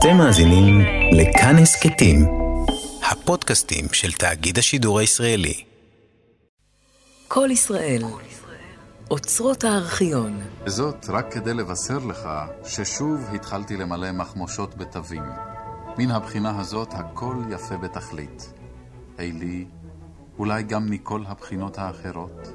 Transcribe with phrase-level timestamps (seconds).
[0.00, 0.80] אתם מאזינים
[1.12, 2.26] לכאן הסכתים,
[3.10, 5.64] הפודקאסטים של תאגיד השידור הישראלי.
[7.28, 8.02] כל ישראל,
[9.10, 10.40] אוצרות הארכיון.
[10.66, 12.28] וזאת רק כדי לבשר לך
[12.64, 15.24] ששוב התחלתי למלא מחמושות בתווים.
[15.98, 18.52] מן הבחינה הזאת הכל יפה בתכלית.
[19.18, 19.64] היי לי,
[20.38, 22.52] אולי גם מכל הבחינות האחרות?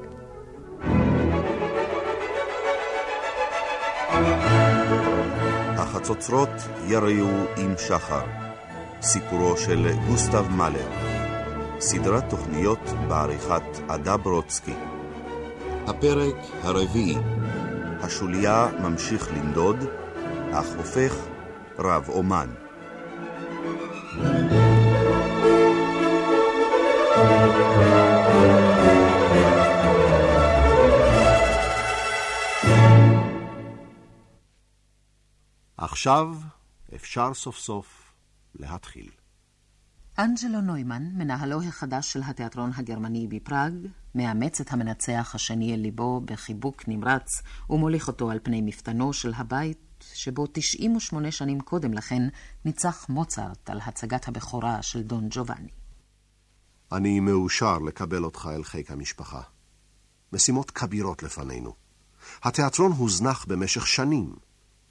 [6.05, 6.49] החצוצרות
[6.87, 8.25] יריעו עם שחר.
[9.01, 10.87] סיפורו של גוסטב מאלר.
[11.79, 14.73] סדרת תוכניות בעריכת עדה ברודסקי.
[15.87, 17.17] הפרק הרביעי.
[18.01, 19.85] השוליה ממשיך לנדוד,
[20.51, 21.15] אך הופך
[21.79, 22.49] רב אומן.
[35.95, 36.35] עכשיו
[36.95, 38.13] אפשר סוף סוף
[38.55, 39.09] להתחיל.
[40.19, 43.73] אנג'לו נוימן, מנהלו החדש של התיאטרון הגרמני בפראג,
[44.15, 50.05] מאמץ את המנצח השני אל ליבו בחיבוק נמרץ ומוליך אותו על פני מפתנו של הבית,
[50.13, 52.23] שבו 98 שנים קודם לכן
[52.65, 55.71] ניצח מוצרט על הצגת הבכורה של דון ג'ובאני.
[56.91, 59.41] אני מאושר לקבל אותך אל חיק המשפחה.
[60.33, 61.73] משימות כבירות לפנינו.
[62.43, 64.35] התיאטרון הוזנח במשך שנים.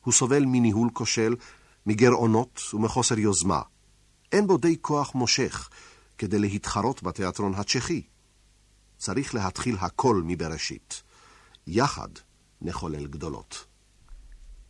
[0.04, 1.34] הוא סובל מניהול כושל,
[1.86, 3.60] מגרעונות ומחוסר יוזמה.
[4.32, 5.68] אין בו די כוח מושך
[6.18, 8.02] כדי להתחרות בתיאטרון הצ'כי.
[8.96, 11.02] צריך להתחיל הכל מבראשית.
[11.66, 12.08] יחד
[12.62, 13.64] נחולל גדולות.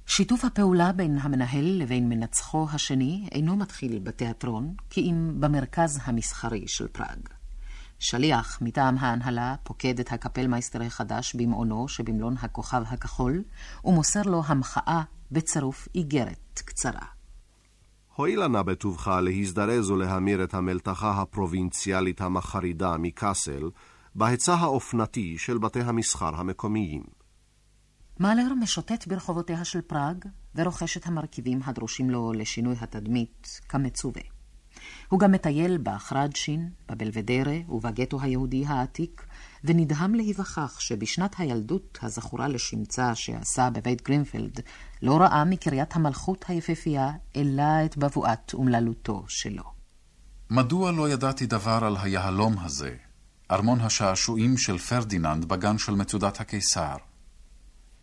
[0.06, 6.88] שיתוף הפעולה בין המנהל לבין מנצחו השני אינו מתחיל בתיאטרון, כי אם במרכז המסחרי של
[6.88, 7.28] פראג.
[7.98, 13.42] שליח מטעם ההנהלה פוקד את הקפלמייסטר החדש במעונו שבמלון הכוכב הכחול,
[13.84, 15.02] ומוסר לו המחאה
[15.34, 17.06] בצירוף איגרת קצרה.
[18.16, 23.70] הואילה נא בטובך להזדרז ולהמיר את המלתחה הפרובינציאלית המחרידה מקאסל
[24.14, 27.02] בהיצע האופנתי של בתי המסחר המקומיים.
[28.20, 34.22] מאלר משוטט ברחובותיה של פראג ורוכש את המרכיבים הדרושים לו לשינוי התדמית כמצווה.
[35.08, 39.26] הוא גם מטייל בהרדשין, בבלוודרה ובגטו היהודי העתיק,
[39.64, 44.60] ונדהם להיווכח שבשנת הילדות הזכורה לשמצה שעשה בבית גרינפלד,
[45.02, 49.62] לא ראה מקריית המלכות היפהפייה, אלא את בבואת אומללותו שלו.
[50.50, 52.96] מדוע לא ידעתי דבר על היהלום הזה,
[53.50, 56.96] ארמון השעשועים של פרדיננד בגן של מצודת הקיסר?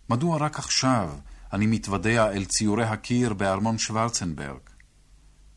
[0.09, 1.09] מדוע רק עכשיו
[1.53, 4.59] אני מתוודע אל ציורי הקיר בארמון שוורצנברג?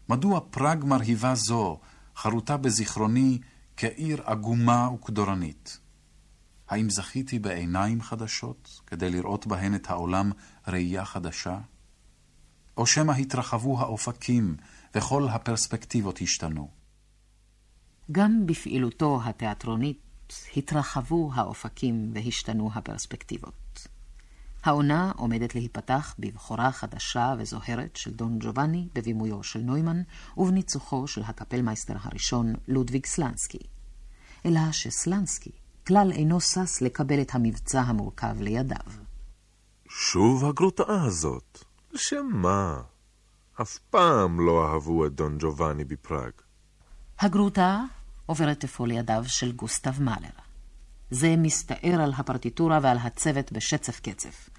[0.09, 1.81] מדוע פראג מרהיבה זו
[2.17, 3.39] חרוטה בזיכרוני
[3.77, 5.84] כעיר עגומה וכדורנית?
[6.69, 10.33] האם זכיתי בעיניים חדשות כדי לראות בהן את העולם
[10.69, 11.59] ראייה חדשה?
[12.77, 14.57] או שמא התרחבו האופקים
[14.95, 16.69] וכל הפרספקטיבות השתנו?
[18.13, 20.01] גם בפעילותו התיאטרונית
[20.57, 23.89] התרחבו האופקים והשתנו הפרספקטיבות.
[24.65, 30.03] העונה עומדת להיפתח בבחורה חדשה וזוהרת של דון ג'ובאני בבימויו של נוימן
[30.37, 33.59] ובניצוחו של הקפלמייסטר הראשון לודוויג סלנסקי.
[34.47, 38.93] אלא שסלנסקי כלל אינו שש לקבל את המבצע המורכב לידיו.
[39.89, 41.65] שוב הגרוטאה הזאת?
[41.93, 42.83] לשם מה?
[43.63, 46.33] אף פעם לא אהבו את דון ג'ובאני בפראג.
[47.19, 47.81] הגרוטה
[48.27, 50.39] עוברת אפוא לידיו של גוסטב מאלר.
[51.11, 54.51] זה מסתער על הפרטיטורה ועל הצוות בשצף קצף.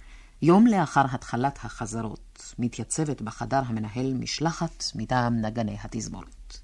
[0.42, 6.58] יום לאחר התחלת החזרות, מתייצבת בחדר המנהל משלחת מטעם נגני התזמורת.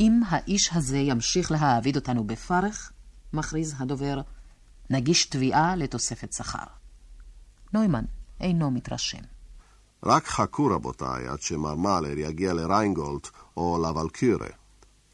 [0.00, 2.92] אם האיש הזה ימשיך להעביד אותנו בפרך,
[3.34, 4.20] מכריז הדובר,
[4.90, 6.66] נגיש תביעה לתוספת שכר.
[7.72, 8.04] נוימן
[8.40, 9.22] אינו מתרשם.
[10.04, 13.22] רק חכו רבותיי עד שמר מאלר יגיע לריינגולד
[13.56, 14.48] או לוולקירה.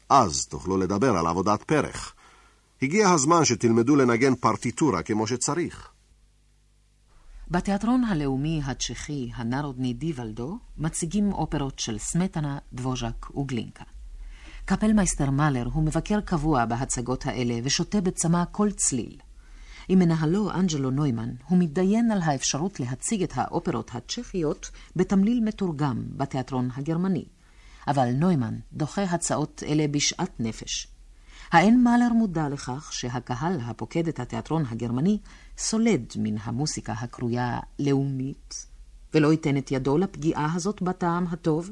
[0.09, 2.13] אז תוכלו לדבר על עבודת פרח.
[2.81, 5.91] הגיע הזמן שתלמדו לנגן פרטיטורה כמו שצריך.
[7.51, 13.83] בתיאטרון הלאומי הצ'כי הנרודני דיוולדו מציגים אופרות של סמטנה, דבוז'ק וגלינקה.
[14.65, 19.17] קפלמייסטר מאלר הוא מבקר קבוע בהצגות האלה ושותה בצמא כל צליל.
[19.87, 26.69] עם מנהלו אנג'לו נוימן הוא מתדיין על האפשרות להציג את האופרות הצ'כיות בתמליל מתורגם בתיאטרון
[26.75, 27.25] הגרמני.
[27.87, 30.87] אבל נוימן דוחה הצעות אלה בשאט נפש.
[31.51, 35.19] האין מאלר מודע לכך שהקהל הפוקד את התיאטרון הגרמני
[35.57, 38.65] סולד מן המוסיקה הקרויה לאומית,
[39.13, 41.71] ולא ייתן את ידו לפגיעה הזאת בטעם הטוב?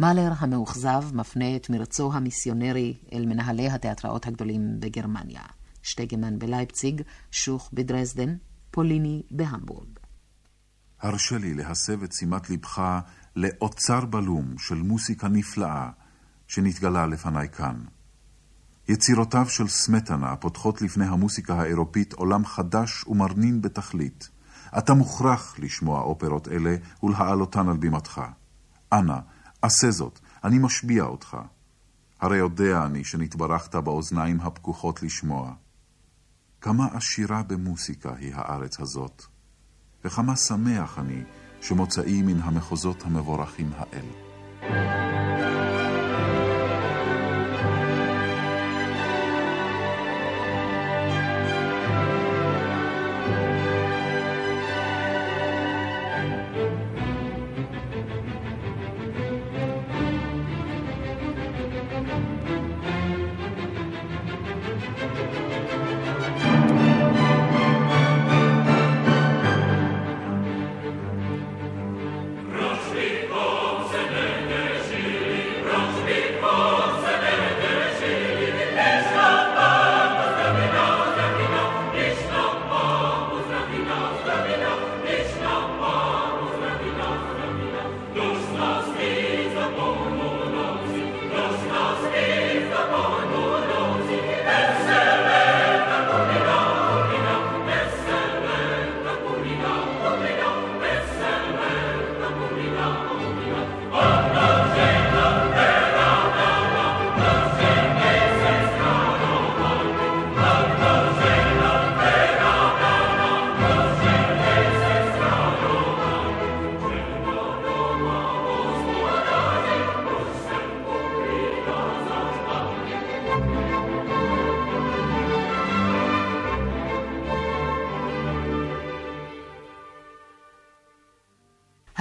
[0.00, 5.42] מאלר המאוכזב מפנה את מרצו המיסיונרי אל מנהלי התיאטראות הגדולים בגרמניה,
[5.82, 8.36] שטגמן בלייפציג, שוך בדרזדן,
[8.70, 9.88] פוליני בהמבורג.
[11.00, 13.00] הרשה לי להסב את שימת לבך
[13.36, 15.90] לאוצר בלום של מוסיקה נפלאה
[16.48, 17.76] שנתגלה לפניי כאן.
[18.88, 24.28] יצירותיו של סמטנה פותחות לפני המוסיקה האירופית עולם חדש ומרנין בתכלית.
[24.78, 28.20] אתה מוכרח לשמוע אופרות אלה ולהעלותן על בימתך.
[28.92, 29.18] אנא,
[29.66, 31.36] עשה זאת, אני משביע אותך.
[32.20, 35.52] הרי יודע אני שנתברכת באוזניים הפקוחות לשמוע.
[36.60, 39.22] כמה עשירה במוסיקה היא הארץ הזאת,
[40.04, 41.22] וכמה שמח אני
[41.60, 44.12] שמוצאי מן המחוזות המבורכים האלה.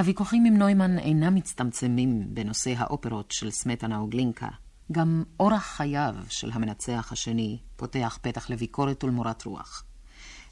[0.06, 4.48] הוויכוחים עם נוימן אינם מצטמצמים בנושא האופרות של סמטנה וגלינקה.
[4.92, 9.84] גם אורח חייו של המנצח השני פותח פתח לביקורת ולמורת רוח.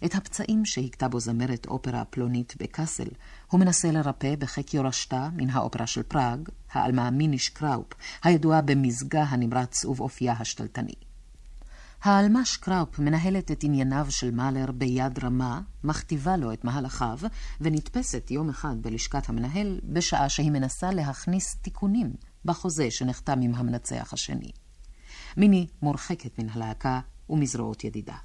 [0.06, 3.08] את הפצעים שהכתה בו זמרת אופרה פלונית בקאסל,
[3.48, 9.86] הוא מנסה לרפא בחיק יורשתה מן האופרה של פראג, העלמה מיניש קראופ, הידועה במזגה הנמרץ
[9.86, 10.96] ובאופייה השתלטני.
[12.04, 17.20] האלמש קראופ מנהלת את ענייניו של מאלר ביד רמה, מכתיבה לו את מהלכיו,
[17.62, 22.14] ונתפסת יום אחד בלשכת המנהל, בשעה שהיא מנסה להכניס תיקונים
[22.46, 24.52] בחוזה שנחתם עם המנצח השני.
[25.38, 28.16] מיני מורחקת מן הלהקה ומזרועות ידידה.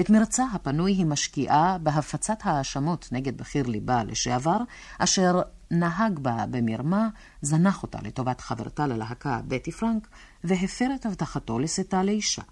[0.00, 4.58] את מרצה הפנוי היא משקיעה בהפצת האשמות נגד בכיר ליבה לשעבר,
[4.98, 5.40] אשר
[5.70, 7.08] נהג בה במרמה,
[7.42, 10.08] זנח אותה לטובת חברתה ללהקה בטי פרנק,
[10.44, 12.42] והפר את הבטחתו לשאתה לאישה.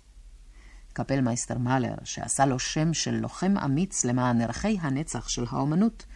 [0.92, 6.06] קפלמייסטר מאלר, שעשה לו שם של לוחם אמיץ למען ערכי הנצח של האומנות,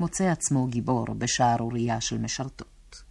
[0.00, 3.02] מוצא עצמו גיבור בשערורייה של משרתות.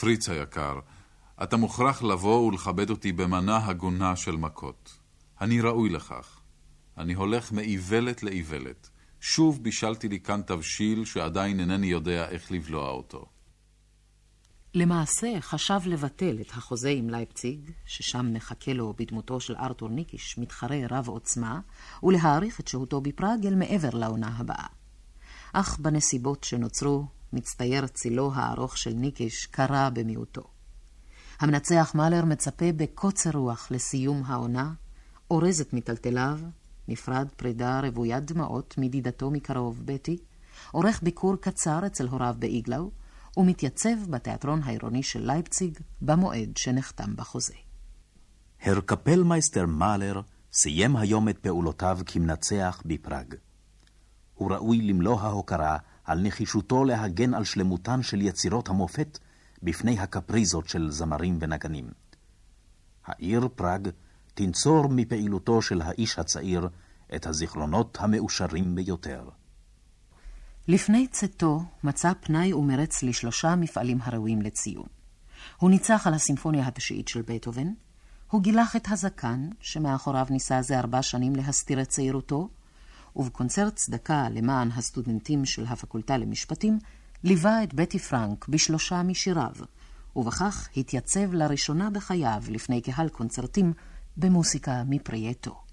[0.00, 0.78] פריץ היקר,
[1.42, 4.98] אתה מוכרח לבוא ולכבד אותי במנה הגונה של מכות.
[5.40, 6.40] אני ראוי לכך.
[6.98, 8.90] אני הולך מאיוולת לאיוולת.
[9.20, 13.26] שוב בישלתי לי כאן תבשיל שעדיין אינני יודע איך לבלוע אותו.
[14.76, 20.76] למעשה חשב לבטל את החוזה עם לייפציג, ששם מחכה לו בדמותו של ארתור ניקיש, מתחרה
[20.90, 21.60] רב עוצמה,
[22.02, 24.66] ולהאריך את שהותו בפראג אל מעבר לעונה הבאה.
[25.52, 30.42] אך בנסיבות שנוצרו, מצטייר צילו הארוך של ניקיש קרה במיעוטו.
[31.40, 34.72] המנצח מאלר מצפה בקוצר רוח לסיום העונה,
[35.30, 36.38] אורז את מיטלטליו,
[36.88, 40.18] נפרד פרידה רוויית דמעות מדידתו מקרוב, בטי,
[40.70, 42.90] עורך ביקור קצר אצל הוריו באיגלאו,
[43.36, 47.54] ומתייצב בתיאטרון העירוני של לייפציג במועד שנחתם בחוזה.
[48.62, 50.20] הר קפלמייסטר מאלר
[50.52, 53.34] סיים היום את פעולותיו כמנצח בפראג.
[54.34, 59.18] הוא ראוי למלוא ההוקרה על נחישותו להגן על שלמותן של יצירות המופת
[59.62, 61.90] בפני הקפריזות של זמרים ונגנים.
[63.06, 63.88] העיר פראג
[64.34, 66.68] תנצור מפעילותו של האיש הצעיר
[67.14, 69.28] את הזיכרונות המאושרים ביותר.
[70.68, 74.86] לפני צאתו מצא פנאי ומרץ לשלושה מפעלים הראויים לציון.
[75.56, 77.72] הוא ניצח על הסימפוניה התשיעית של בטהובן,
[78.30, 82.48] הוא גילח את הזקן, שמאחוריו ניסה זה ארבע שנים להסתיר את צעירותו,
[83.16, 86.78] ובקונצרט צדקה למען הסטודנטים של הפקולטה למשפטים,
[87.24, 89.52] ליווה את בטי פרנק בשלושה משיריו,
[90.16, 93.72] ובכך התייצב לראשונה בחייו לפני קהל קונצרטים
[94.16, 95.63] במוסיקה מפרייתו.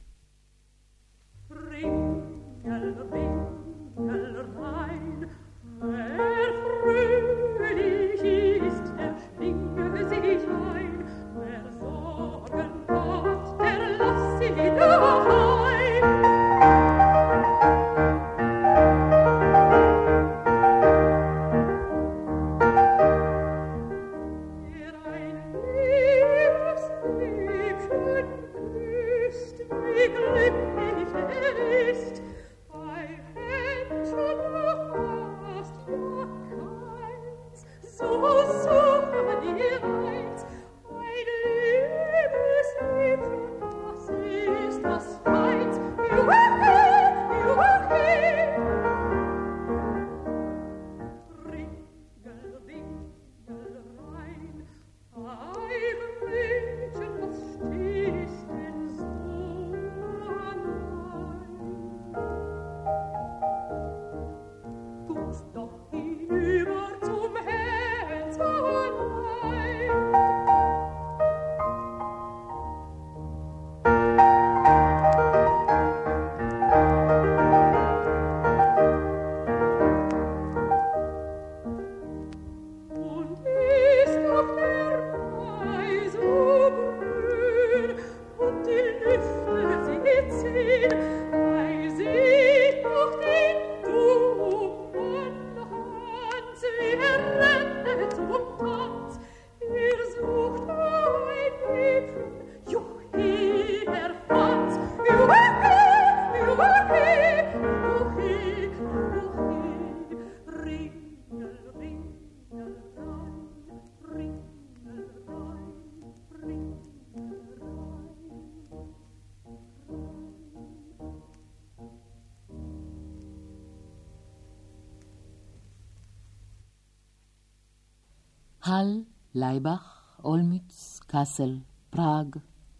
[128.81, 129.01] האל,
[129.35, 131.57] לייבך, אולמיץ, קאסל,
[131.89, 132.35] פראג,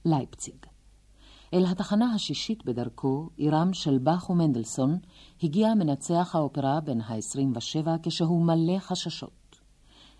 [0.05, 0.55] לייפציג.
[1.53, 4.97] אל התחנה השישית בדרכו, עירם של באך ומנדלסון,
[5.43, 9.59] הגיע מנצח האופרה בן ה-27 כשהוא מלא חששות.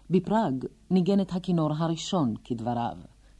[0.10, 2.98] בפראג ניגן את הכינור הראשון, כדבריו,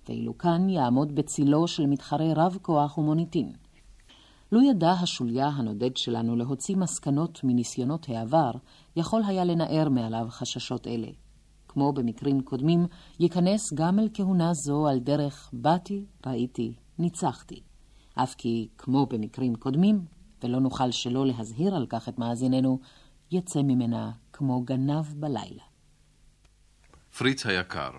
[0.10, 3.52] ואילו כאן יעמוד בצילו של מתחרה רב כוח ומוניטין.
[4.52, 8.52] לו ידע השוליה הנודד שלנו להוציא מסקנות מניסיונות העבר,
[8.96, 11.08] יכול היה לנער מעליו חששות אלה.
[11.74, 12.86] כמו במקרים קודמים,
[13.20, 17.64] ייכנס גם אל כהונה זו על דרך באתי, ראיתי, ניצחתי.
[18.16, 20.06] אף כי, כמו במקרים קודמים,
[20.44, 22.80] ולא נוכל שלא להזהיר על כך את מאזיננו,
[23.32, 25.64] יצא ממנה כמו גנב בלילה.
[27.18, 27.92] פריץ היקר,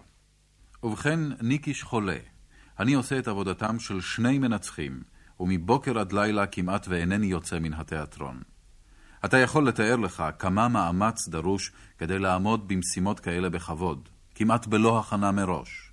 [0.83, 2.19] ובכן, ניקיש חולה.
[2.81, 5.03] אני עושה את עבודתם של שני מנצחים,
[5.41, 8.52] ומבוקר עד לילה כמעט ואינני יוצא מן התיאטרון.
[9.25, 15.33] אתה יכול לתאר לך כמה מאמץ דרוש כדי לעמוד במשימות כאלה בכבוד, כמעט בלא הכנה
[15.33, 15.93] מראש.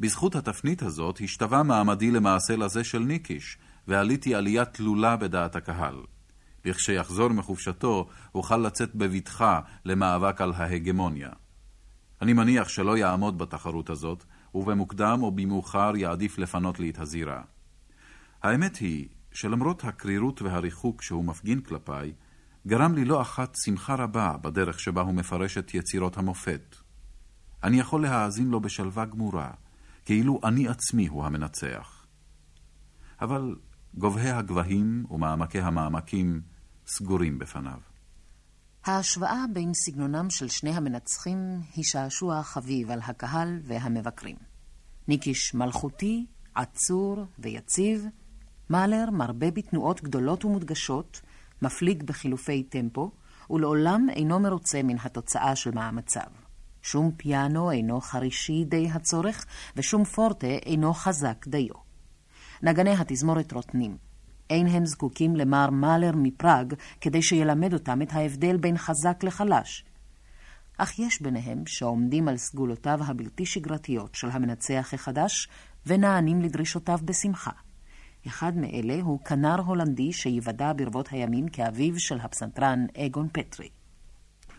[0.00, 5.96] בזכות התפנית הזאת השתווה מעמדי למעשה לזה של ניקיש, ועליתי עלייה תלולה בדעת הקהל.
[6.64, 11.30] לכשיחזור מחופשתו, אוכל לצאת בבטחה למאבק על ההגמוניה.
[12.22, 14.24] אני מניח שלא יעמוד בתחרות הזאת,
[14.54, 17.42] ובמוקדם או במאוחר יעדיף לפנות לי את הזירה.
[18.42, 22.12] האמת היא שלמרות הקרירות והריחוק שהוא מפגין כלפיי,
[22.66, 26.76] גרם לי לא אחת שמחה רבה בדרך שבה הוא מפרש את יצירות המופת.
[27.64, 29.50] אני יכול להאזין לו בשלווה גמורה,
[30.04, 32.06] כאילו אני עצמי הוא המנצח.
[33.20, 33.56] אבל
[33.94, 36.40] גובהי הגבהים ומעמקי המעמקים
[36.86, 37.78] סגורים בפניו.
[38.84, 44.36] ההשוואה בין סגנונם של שני המנצחים היא שעשוע חביב על הקהל והמבקרים.
[45.08, 48.04] ניקיש מלכותי, עצור ויציב,
[48.70, 51.20] מאלר מרבה בתנועות גדולות ומודגשות,
[51.62, 53.10] מפליג בחילופי טמפו,
[53.50, 56.30] ולעולם אינו מרוצה מן התוצאה של מאמציו.
[56.82, 61.74] שום פיאנו אינו חרישי די הצורך, ושום פורטה אינו חזק דיו.
[62.62, 63.96] נגני התזמורת רוטנים.
[64.50, 69.84] אין הם זקוקים למר מאלר מפראג כדי שילמד אותם את ההבדל בין חזק לחלש.
[70.78, 75.48] אך יש ביניהם שעומדים על סגולותיו הבלתי שגרתיות של המנצח החדש,
[75.86, 77.50] ונענים לדרישותיו בשמחה.
[78.26, 83.68] אחד מאלה הוא כנר הולנדי שיוודע ברבות הימים כאביו של הפסנתרן אגון פטרי.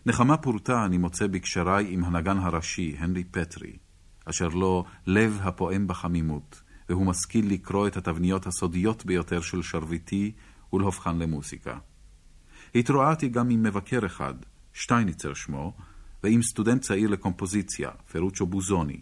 [0.05, 3.77] נחמה פורתה אני מוצא בקשריי עם הנגן הראשי, הנרי פטרי,
[4.25, 10.31] אשר לו לב הפועם בחמימות, והוא משכיל לקרוא את התבניות הסודיות ביותר של שרביטי
[10.73, 11.77] ולהופכן למוסיקה.
[12.75, 14.33] התרועעתי גם עם מבקר אחד,
[14.73, 15.73] שטייניצר שמו,
[16.23, 19.01] ועם סטודנט צעיר לקומפוזיציה, פרוצ'ו בוזוני,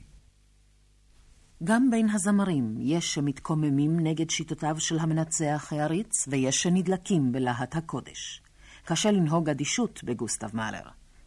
[1.64, 8.42] גם בין הזמרים יש שמתקוממים נגד שיטותיו של המנצח העריץ, ויש שנדלקים בלהט הקודש.
[8.86, 10.82] קשה לנהוג אדישות בגוסטב מאלר.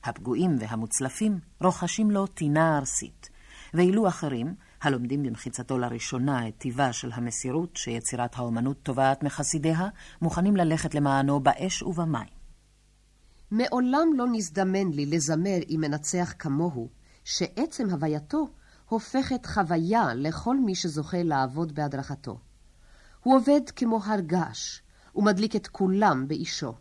[0.04, 3.30] הפגועים והמוצלפים רוחשים לו טינה ארסית,
[3.74, 9.88] ואילו אחרים, הלומדים במחיצתו לראשונה את טיבה של המסירות שיצירת האומנות תובעת מחסידיה,
[10.22, 12.28] מוכנים ללכת למענו באש ובמים.
[13.50, 16.88] מעולם לא נזדמן לי לזמר עם מנצח כמוהו,
[17.24, 18.48] שעצם הווייתו
[18.92, 22.38] הופכת חוויה לכל מי שזוכה לעבוד בהדרכתו.
[23.22, 24.82] הוא עובד כמו הרגש,
[25.14, 26.74] ומדליק את כולם באישו.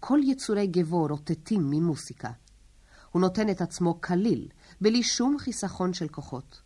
[0.00, 2.30] כל יצורי גבו רוטטים ממוסיקה.
[3.12, 4.48] הוא נותן את עצמו כליל,
[4.80, 6.62] בלי שום חיסכון של כוחות.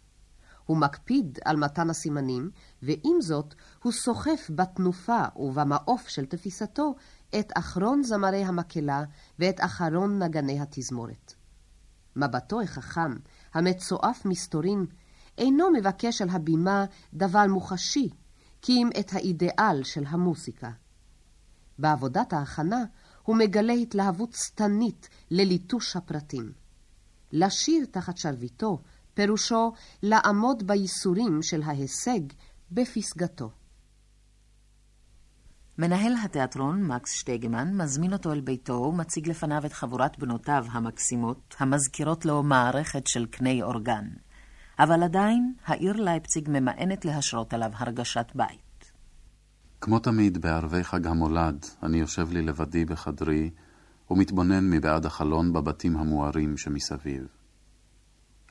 [0.67, 2.51] הוא מקפיד על מתן הסימנים,
[2.83, 6.95] ועם זאת הוא סוחף בתנופה ובמעוף של תפיסתו
[7.39, 9.05] את אחרון זמרי המקהלה
[9.39, 11.35] ואת אחרון נגני התזמורת.
[12.17, 13.13] מבטו החכם
[13.55, 14.87] המצועף מסתורים,
[15.39, 18.09] אינו מבקש על הבימה דבר מוחשי,
[18.63, 20.71] כי אם את האידיאל של המוסיקה.
[21.79, 22.85] בעבודת ההכנה
[23.23, 26.53] הוא מגלה התלהבות שטנית לליטוש הפרטים.
[27.33, 28.79] לשיר תחת שרביטו,
[29.15, 32.21] פירושו לעמוד בייסורים של ההישג
[32.71, 33.51] בפסגתו.
[35.83, 42.25] מנהל התיאטרון, מקס שטגמן, מזמין אותו אל ביתו ומציג לפניו את חבורת בנותיו המקסימות, המזכירות
[42.25, 44.09] לו מערכת של קני אורגן.
[44.79, 48.93] אבל עדיין, העיר לייפציג ממאנת להשרות עליו הרגשת בית.
[49.81, 53.51] כמו תמיד בערבי חג המולד, אני יושב לי לבדי בחדרי,
[54.11, 57.27] ומתבונן מבעד החלון בבתים המוארים שמסביב.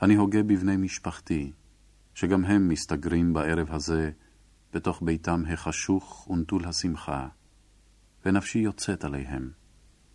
[0.01, 1.51] אני הוגה בבני משפחתי,
[2.13, 4.11] שגם הם מסתגרים בערב הזה
[4.73, 7.27] בתוך ביתם החשוך ונטול השמחה,
[8.25, 9.51] ונפשי יוצאת עליהם,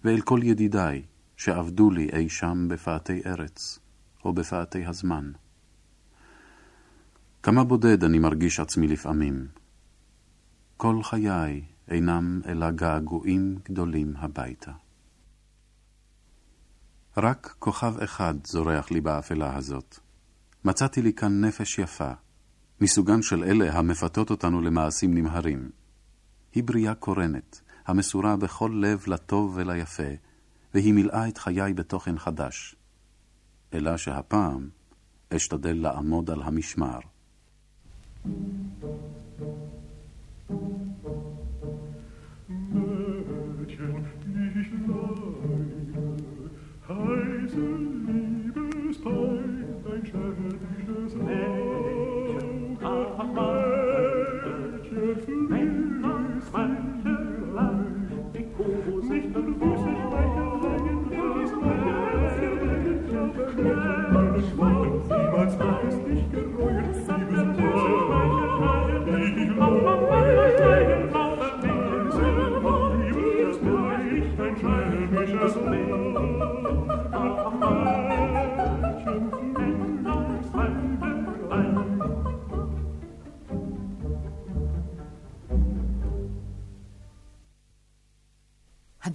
[0.04, 1.02] ואל כל ידידיי
[1.36, 3.78] שעבדו לי אי שם בפאתי ארץ,
[4.24, 5.32] או בפאתי הזמן.
[7.42, 9.48] כמה בודד אני מרגיש עצמי לפעמים.
[10.76, 14.72] כל חיי אינם אלא געגועים גדולים הביתה.
[17.16, 19.98] רק כוכב אחד זורח לי באפלה הזאת.
[20.64, 22.12] מצאתי לי כאן נפש יפה,
[22.80, 25.70] מסוגן של אלה המפתות אותנו למעשים נמהרים.
[26.54, 30.12] היא בריאה קורנת, המסורה בכל לב לטוב וליפה,
[30.74, 32.76] והיא מילאה את חיי בתוכן חדש.
[33.74, 34.68] אלא שהפעם
[35.36, 36.98] אשתדל לעמוד על המשמר.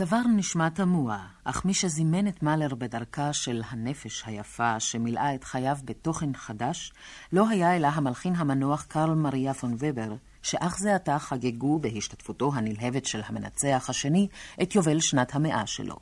[0.02, 5.78] הדבר נשמע תמוה, אך מי שזימן את מאלר בדרכה של הנפש היפה שמילאה את חייו
[5.86, 6.94] בתוכן חדש,
[7.34, 13.06] לא היה אלא המלחין המנוח קרל מריה פון ובר, שאך זה עתה חגגו בהשתתפותו הנלהבת
[13.06, 14.28] של המנצח השני
[14.62, 15.96] את יובל שנת המאה שלו.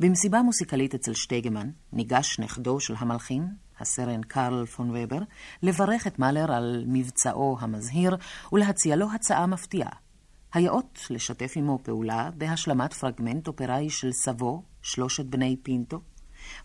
[0.00, 3.48] במסיבה מוסיקלית אצל שטייגמן ניגש נכדו של המלחין,
[3.80, 5.20] הסרן קרל פון ובר,
[5.62, 8.16] לברך את מאלר על מבצעו המזהיר
[8.52, 10.05] ולהציע לו הצעה מפתיעה.
[10.56, 16.00] היאות לשתף עמו פעולה בהשלמת פרגמנט אופראי של סבו, שלושת בני פינטו.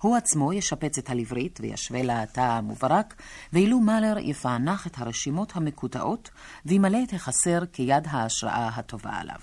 [0.01, 3.21] הוא עצמו ישפץ את הלברית וישווה לה תא המוברק,
[3.54, 6.30] ואילו מאלר יפענח את הרשימות המקוטעות
[6.65, 9.39] וימלא את החסר כיד ההשראה הטובה עליו.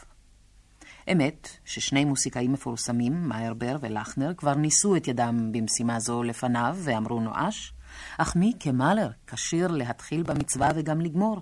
[1.13, 7.73] אמת ששני מוסיקאים מפורסמים, מאיירבר ולכנר, כבר ניסו את ידם במשימה זו לפניו ואמרו נואש,
[8.19, 11.41] אך מי כמאלר כשיר להתחיל במצווה וגם לגמור?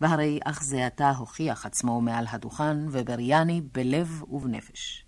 [0.00, 5.06] והרי אך זה עתה הוכיח עצמו מעל הדוכן, ובריאני בלב ובנפש.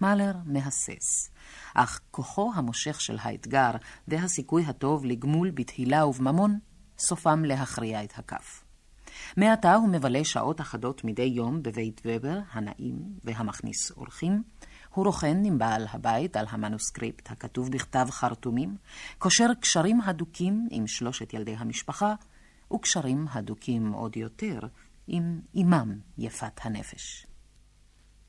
[0.00, 1.30] מאלר מהסס,
[1.74, 3.70] אך כוחו המושך של האתגר
[4.08, 6.58] והסיכוי הטוב לגמול בתהילה ובממון,
[6.98, 8.64] סופם להכריע את הכף.
[9.36, 14.42] מעתה הוא מבלה שעות אחדות מדי יום בבית ובר, הנעים והמכניס אורחים.
[14.94, 18.76] הוא רוכן עם בעל הבית על המנוסקריפט הכתוב בכתב חרטומים,
[19.18, 22.14] קושר קשרים הדוקים עם שלושת ילדי המשפחה,
[22.74, 24.60] וקשרים הדוקים עוד יותר
[25.06, 27.26] עם אמם יפת הנפש.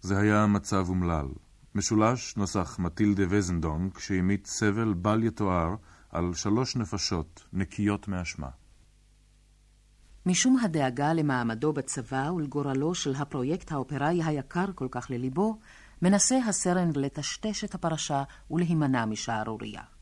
[0.01, 1.27] זה היה מצב אומלל.
[1.75, 5.75] משולש נוסח מטילדה וזנדון כשהמיט סבל בל יתואר
[6.09, 8.49] על שלוש נפשות נקיות מאשמה.
[10.25, 15.59] משום הדאגה למעמדו בצבא ולגורלו של הפרויקט האופראי היקר כל כך לליבו,
[16.01, 19.94] מנסה הסרן לטשטש את הפרשה ולהימנע משערורייה.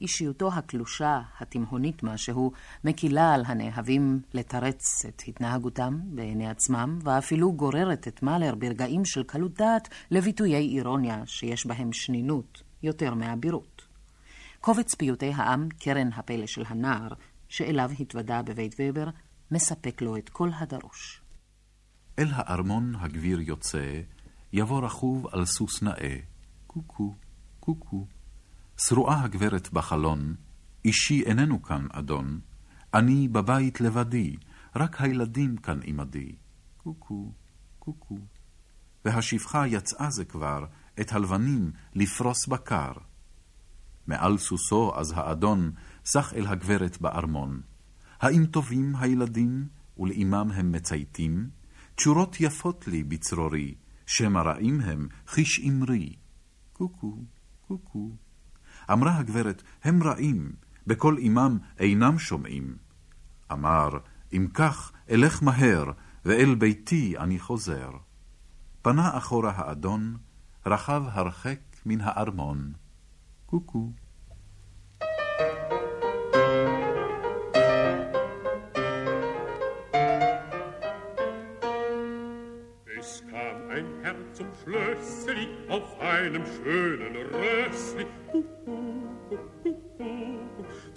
[0.00, 2.52] אישיותו הקלושה, התימהונית משהו,
[2.84, 9.54] מקילה על הנאהבים לתרץ את התנהגותם בעיני עצמם, ואפילו גוררת את מאלר ברגעים של קלות
[9.54, 13.82] דעת לביטויי אירוניה שיש בהם שנינות יותר מאבירות.
[14.60, 17.08] קובץ פיוטי העם, קרן הפלא של הנער,
[17.48, 19.08] שאליו התוודה בבית ובר,
[19.50, 21.22] מספק לו את כל הדרוש.
[22.18, 24.00] אל הארמון הגביר יוצא,
[24.52, 26.16] יבוא רכוב על סוס נאה,
[26.66, 27.14] קוקו,
[27.60, 28.06] קוקו.
[28.80, 30.34] שרועה הגברת בחלון,
[30.84, 32.40] אישי איננו כאן, אדון,
[32.94, 34.36] אני בבית לבדי,
[34.76, 36.34] רק הילדים כאן עמדי.
[36.76, 37.32] קוקו,
[37.78, 38.18] קוקו.
[39.04, 40.64] והשפחה יצאה זה כבר,
[41.00, 42.92] את הלבנים לפרוס בקר.
[44.06, 45.72] מעל סוסו אז האדון
[46.04, 47.60] סח אל הגברת בארמון.
[48.20, 51.50] האם טובים הילדים, ולאמם הם מצייתים?
[51.94, 53.74] תשורות יפות לי בצרורי,
[54.06, 56.16] שמא רעים הם, חיש אמרי.
[56.72, 57.24] קוקו,
[57.60, 58.10] קוקו.
[58.92, 60.52] אמרה הגברת, הם רעים,
[60.86, 62.76] בקול אמם אינם שומעים.
[63.52, 63.88] אמר,
[64.32, 65.84] אם כך, אלך מהר,
[66.24, 67.90] ואל ביתי אני חוזר.
[68.82, 70.16] פנה אחורה האדון,
[70.66, 72.72] רכב הרחק מן הארמון.
[73.46, 73.92] קוקו.
[84.68, 88.06] Schlössli auf einem schönen Rössli.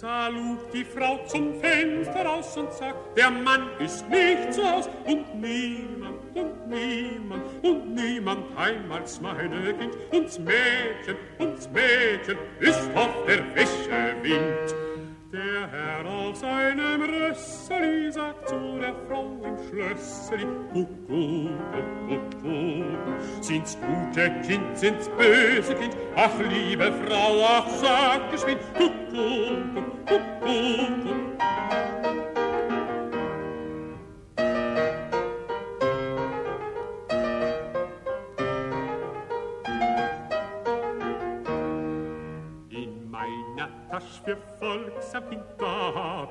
[0.00, 4.88] Da lugt die Frau zum Fenster raus und sagt, der Mann ist nicht zu Haus
[5.04, 9.96] und niemand und niemand und niemand heimals meine Kind.
[10.10, 14.74] Und's Mädchen, und's Mädchen ist auf der Wäsche Wind.
[15.32, 18.31] Der Herr auf seinem Rösseli sagt
[18.80, 21.50] der Frau im Schlösseli, Kuckuck,
[22.08, 31.12] Kuckuck, Sind's gute Kind, sind's böse Kind, ach liebe Frau, ach sag geschwind, Kuckuck, Kuckuck,
[44.24, 45.71] für Volksamtkind, da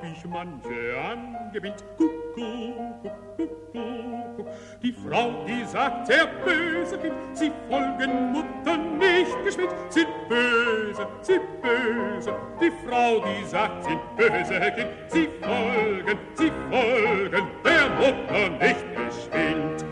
[0.02, 1.84] hab ich manche angebindt.
[1.96, 3.02] Kuckuck,
[3.36, 4.46] kuckuck.
[4.82, 11.40] Die Frau, die sagt, sehr böse Kind, sie folgen Mutter nicht geschwind, sind böse, sie
[11.62, 12.34] böse.
[12.60, 19.91] Die Frau, die sagt, sind böse Kind, sie folgen, sie folgen der Mutter nicht geschwind.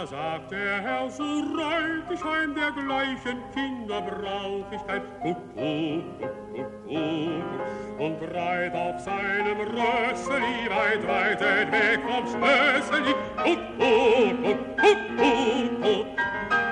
[0.00, 6.04] Da sagt der Herr, so reit ich heim dergleichen Kinder brauch ich kein Kuckuck,
[7.98, 13.14] und reit auf seinem Rösseli weit, weit weg vom Schlösseli.
[13.36, 16.69] Kuckuck, kuckuck, kuckuck.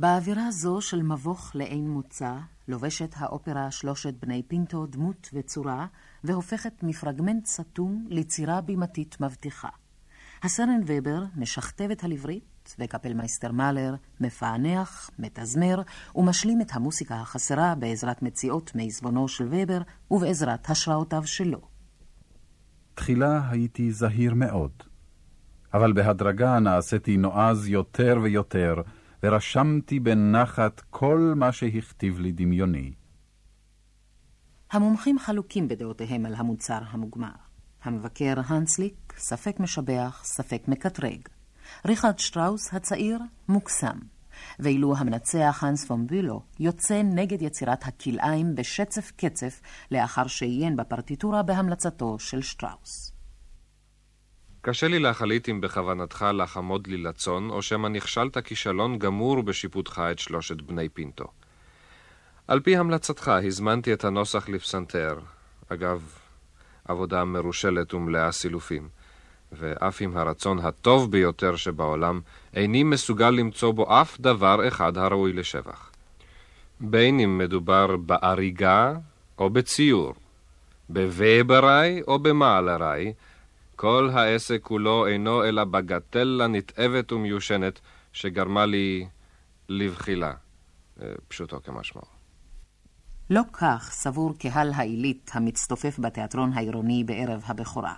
[0.00, 2.32] באווירה זו של מבוך לאין מוצא,
[2.68, 5.86] לובשת האופרה שלושת בני פינטו דמות וצורה,
[6.24, 9.68] והופכת מפרגמנט סתום לצירה בימתית מבטיחה.
[10.42, 15.82] הסרן ובר משכתב את הלברית, וקפלמייסטר מאלר מפענח, מתזמר,
[16.14, 19.80] ומשלים את המוסיקה החסרה בעזרת מציאות מעזבונו של ובר
[20.10, 21.60] ובעזרת השראותיו שלו.
[22.94, 24.72] תחילה הייתי זהיר מאוד,
[25.74, 28.82] אבל בהדרגה נעשיתי נועז יותר ויותר,
[29.22, 32.92] ורשמתי בנחת כל מה שהכתיב לי דמיוני.
[34.72, 37.34] המומחים חלוקים בדעותיהם על המוצר המוגמר.
[37.82, 41.20] המבקר הנסליק, ספק משבח, ספק מקטרג.
[41.86, 43.98] ריכרד שטראוס הצעיר, מוקסם.
[44.58, 52.18] ואילו המנצח הנס פון בילו יוצא נגד יצירת הכלאיים בשצף קצף לאחר שעיין בפרטיטורה בהמלצתו
[52.18, 53.17] של שטראוס.
[54.62, 60.18] קשה לי להחליט אם בכוונתך לחמוד לי לצון, או שמא נכשלת כישלון גמור בשיפוטך את
[60.18, 61.24] שלושת בני פינטו.
[62.48, 65.18] על פי המלצתך הזמנתי את הנוסח לפסנתר,
[65.68, 66.12] אגב,
[66.84, 68.88] עבודה מרושלת ומלאה סילופים,
[69.52, 72.20] ואף עם הרצון הטוב ביותר שבעולם,
[72.54, 75.90] איני מסוגל למצוא בו אף דבר אחד הראוי לשבח.
[76.80, 78.94] בין אם מדובר באריגה
[79.38, 80.14] או בציור,
[80.88, 83.12] בוובראי או במעלראי,
[83.80, 87.80] כל העסק כולו אינו אלא בגטלה נתעבת ומיושנת
[88.12, 89.06] שגרמה לי
[89.68, 90.32] לבחילה,
[91.02, 92.04] אה, פשוטו כמשמעו.
[93.30, 97.94] לא כך סבור קהל העילית המצטופף בתיאטרון העירוני בערב הבכורה.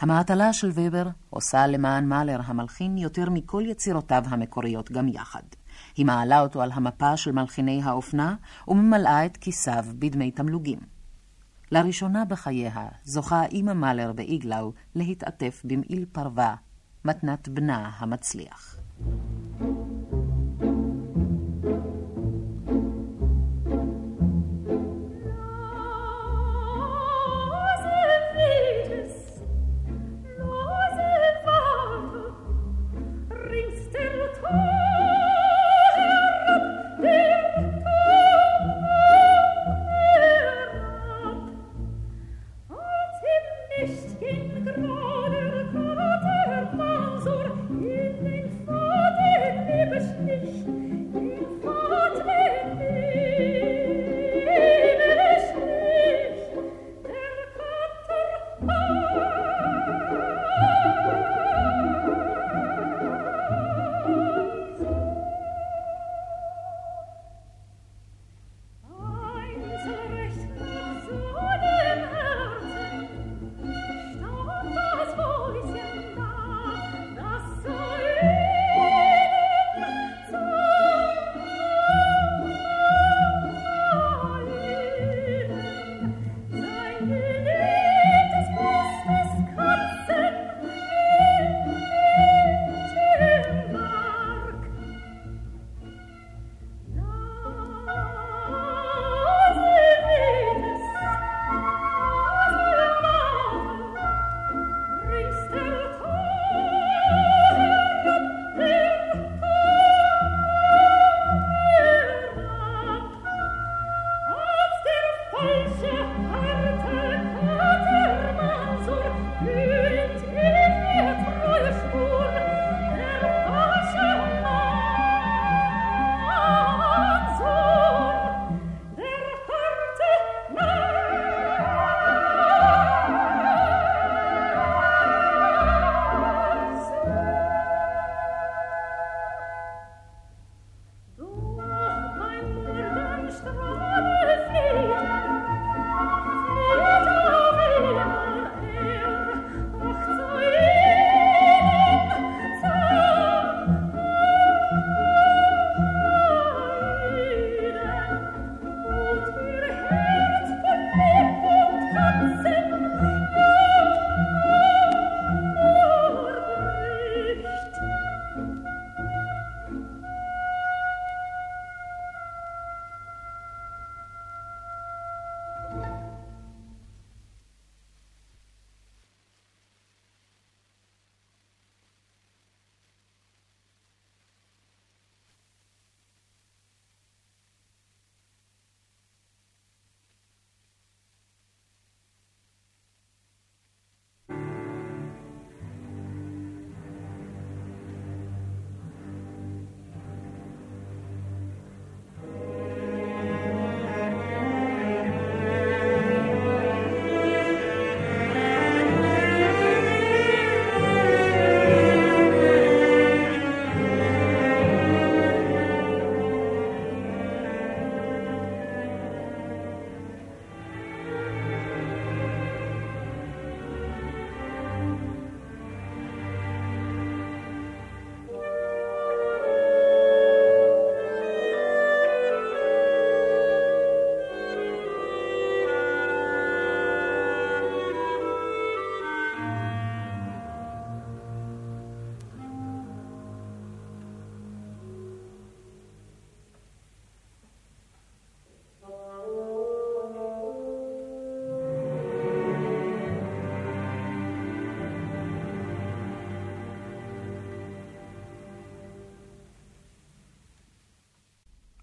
[0.00, 5.42] המעטלה של ובר עושה למען מאלר המלחין יותר מכל יצירותיו המקוריות גם יחד.
[5.96, 8.34] היא מעלה אותו על המפה של מלחיני האופנה
[8.68, 10.78] וממלאה את כיסיו בדמי תמלוגים.
[11.74, 16.54] לראשונה בחייה זוכה אימא מאלר באיגלאו להתעטף במעיל פרווה,
[17.04, 18.78] מתנת בנה המצליח.
[19.10, 19.93] nicht in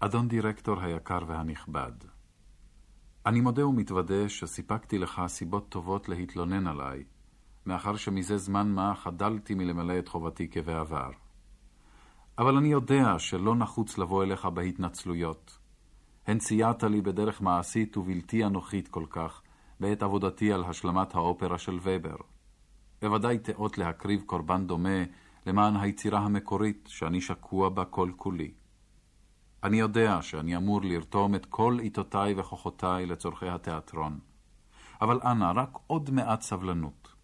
[0.04, 1.92] אדון דירקטור היקר והנכבד,
[3.26, 7.04] אני מודה ומתוודה שסיפקתי לך סיבות טובות להתלונן עליי,
[7.66, 11.10] מאחר שמזה זמן מה חדלתי מלמלא את חובתי כבעבר.
[12.38, 15.58] אבל אני יודע שלא נחוץ לבוא אליך בהתנצלויות.
[16.26, 19.42] הן צייעת לי בדרך מעשית ובלתי אנוכית כל כך,
[19.80, 22.16] בעת עבודתי על השלמת האופרה של ובר.
[23.02, 25.02] בוודאי תאות להקריב קורבן דומה
[25.46, 28.61] למען היצירה המקורית שאני שקוע בה כל כולי.
[29.64, 34.18] אני יודע שאני אמור לרתום את כל עיתותיי וכוחותיי לצורכי התיאטרון.
[35.00, 37.14] אבל אנא, רק עוד מעט סבלנות.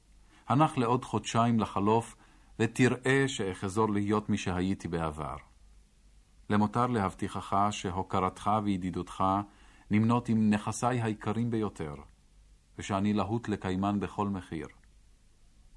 [0.48, 2.16] הנח לעוד חודשיים לחלוף,
[2.58, 5.36] ותראה שאחזור להיות מי שהייתי בעבר.
[6.50, 9.24] למותר להבטיחך שהוקרתך וידידותך
[9.90, 11.94] נמנות עם נכסיי היקרים ביותר,
[12.78, 14.66] ושאני להוט לקיימן בכל מחיר.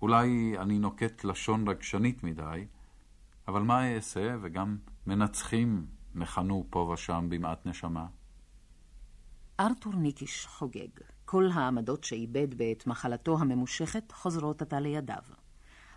[0.01, 2.65] אולי אני נוקט לשון רגשנית מדי,
[3.47, 8.05] אבל מה אעשה, וגם מנצחים נחנו פה ושם במעט נשמה.
[9.59, 10.87] ארתור ניקיש חוגג.
[11.25, 15.23] כל העמדות שאיבד בעת מחלתו הממושכת חוזרות עתה לידיו.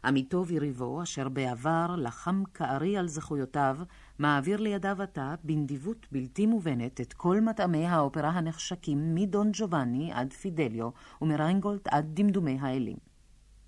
[0.05, 3.79] עמיתו ויריבו, אשר בעבר לחם כארי על זכויותיו,
[4.19, 10.91] מעביר לידיו עתה, בנדיבות בלתי מובנת, את כל מטעמי האופרה הנחשקים מדון ג'ובאני עד פידליו,
[11.23, 12.97] ומריינגולד עד דמדומי האלים.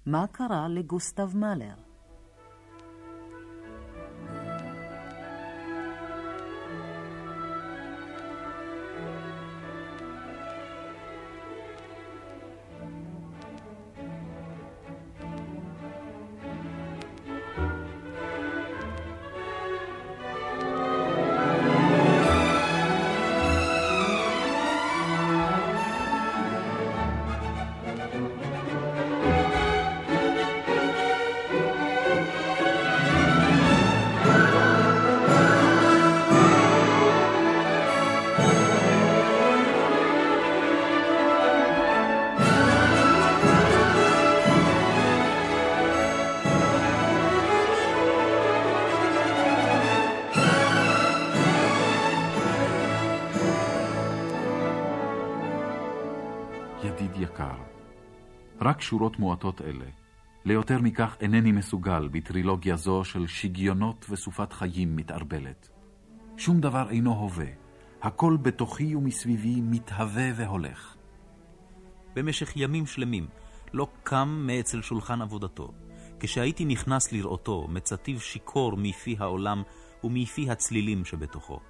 [0.07, 1.86] מה קרה לגוסטב מאלר?
[58.87, 59.85] שורות מועטות אלה.
[60.45, 65.69] ליותר מכך אינני מסוגל בטרילוגיה זו של שגיונות וסופת חיים מתערבלת.
[66.37, 67.47] שום דבר אינו הווה,
[68.03, 70.97] הכל בתוכי ומסביבי מתהווה והולך.
[72.15, 73.27] במשך ימים שלמים
[73.73, 75.73] לא קם מאצל שולחן עבודתו.
[76.21, 79.63] כשהייתי נכנס לראותו, מצטיב שיכור מפי העולם
[80.05, 81.61] ומפי הצלילים שבתוכו.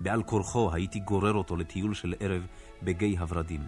[0.00, 2.46] בעל כורחו הייתי גורר אותו לטיול של ערב
[2.82, 3.60] בגיא הורדים.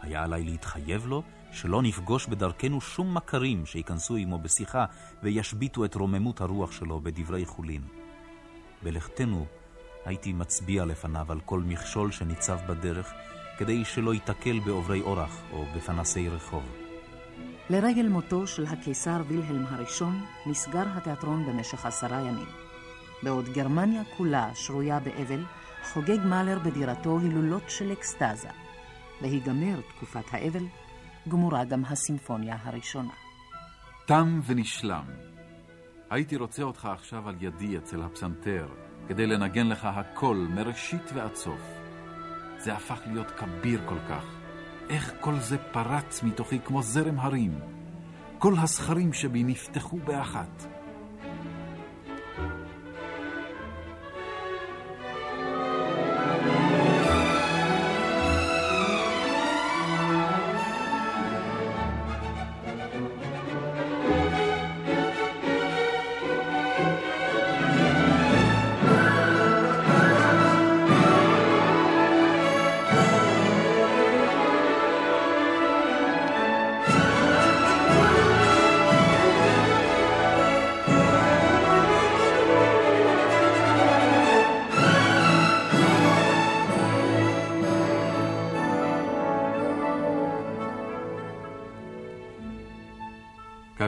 [0.00, 4.84] היה עליי להתחייב לו שלא נפגוש בדרכנו שום מכרים שייכנסו עמו בשיחה
[5.22, 7.82] וישביתו את רוממות הרוח שלו בדברי חולין.
[8.82, 9.46] בלכתנו
[10.04, 13.12] הייתי מצביע לפניו על כל מכשול שניצב בדרך,
[13.58, 16.62] כדי שלא ייתקל בעוברי אורח או בפנסי רחוב.
[17.70, 22.48] לרגל מותו של הקיסר וילהלם הראשון נסגר התיאטרון במשך עשרה ימים.
[23.22, 25.44] בעוד גרמניה כולה שרויה באבל,
[25.92, 28.48] חוגג מאלר בדירתו הילולות של אקסטזה.
[29.20, 30.64] בהיגמר תקופת האבל,
[31.28, 33.12] גמורה גם הסימפוניה הראשונה.
[34.06, 35.04] תם ונשלם.
[36.10, 38.68] הייתי רוצה אותך עכשיו על ידי אצל הפסנתר,
[39.08, 41.60] כדי לנגן לך הכל מראשית ועד סוף.
[42.58, 44.24] זה הפך להיות כביר כל כך.
[44.90, 47.58] איך כל זה פרץ מתוכי כמו זרם הרים.
[48.38, 50.66] כל הסכרים שבי נפתחו באחת.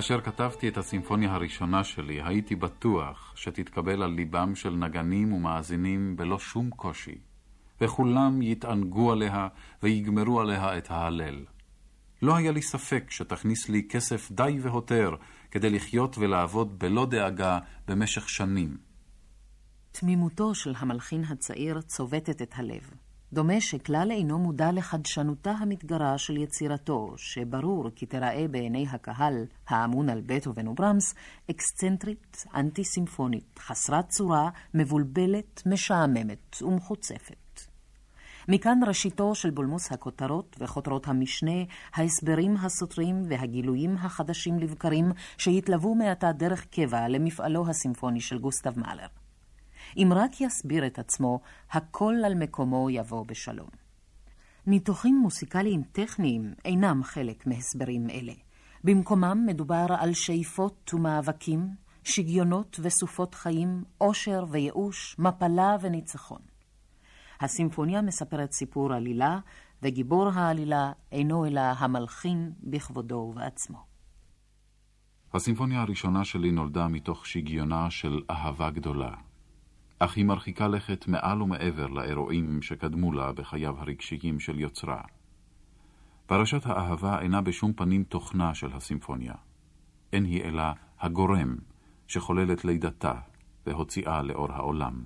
[0.04, 6.38] כאשר כתבתי את הסימפוניה הראשונה שלי, הייתי בטוח שתתקבל על ליבם של נגנים ומאזינים בלא
[6.38, 7.18] שום קושי,
[7.80, 9.48] וכולם יתענגו עליה
[9.82, 11.44] ויגמרו עליה את ההלל.
[12.22, 15.10] לא היה לי ספק שתכניס לי כסף די והותר
[15.50, 18.76] כדי לחיות ולעבוד בלא דאגה במשך שנים.
[19.92, 22.90] תמימותו של המלחין הצעיר צובטת את הלב.
[23.34, 30.22] דומה שכלל אינו מודע לחדשנותה המתגרה של יצירתו, שברור כי תיראה בעיני הקהל האמון על
[30.26, 31.14] בטהובן וברמס
[31.50, 37.60] אקסצנטרית, אנטי-סימפונית, חסרת צורה, מבולבלת, משעממת ומחוצפת.
[38.48, 41.62] מכאן ראשיתו של בולמוס הכותרות וחותרות המשנה,
[41.94, 49.23] ההסברים הסותרים והגילויים החדשים לבקרים שהתלוו מעתה דרך קבע למפעלו הסימפוני של גוסטב מאלר.
[49.96, 51.40] אם רק יסביר את עצמו,
[51.70, 53.68] הכל על מקומו יבוא בשלום.
[54.66, 58.32] ניתוחים מוסיקליים טכניים אינם חלק מהסברים אלה.
[58.84, 61.68] במקומם מדובר על שאיפות ומאבקים,
[62.04, 66.40] שגיונות וסופות חיים, עושר וייאוש, מפלה וניצחון.
[67.40, 69.38] הסימפוניה מספרת סיפור עלילה,
[69.82, 73.78] וגיבור העלילה אינו אלא המלחין בכבודו ובעצמו.
[75.34, 79.10] הסימפוניה הראשונה שלי נולדה מתוך שגיונה של אהבה גדולה,
[79.98, 85.02] אך היא מרחיקה לכת מעל ומעבר לאירועים שקדמו לה בחייו הרגשיים של יוצרה.
[86.26, 89.34] פרשת האהבה אינה בשום פנים תוכנה של הסימפוניה.
[90.12, 90.62] אין היא אלא
[91.00, 91.56] הגורם
[92.06, 93.14] שחולל את לידתה
[93.66, 95.04] והוציאה לאור העולם.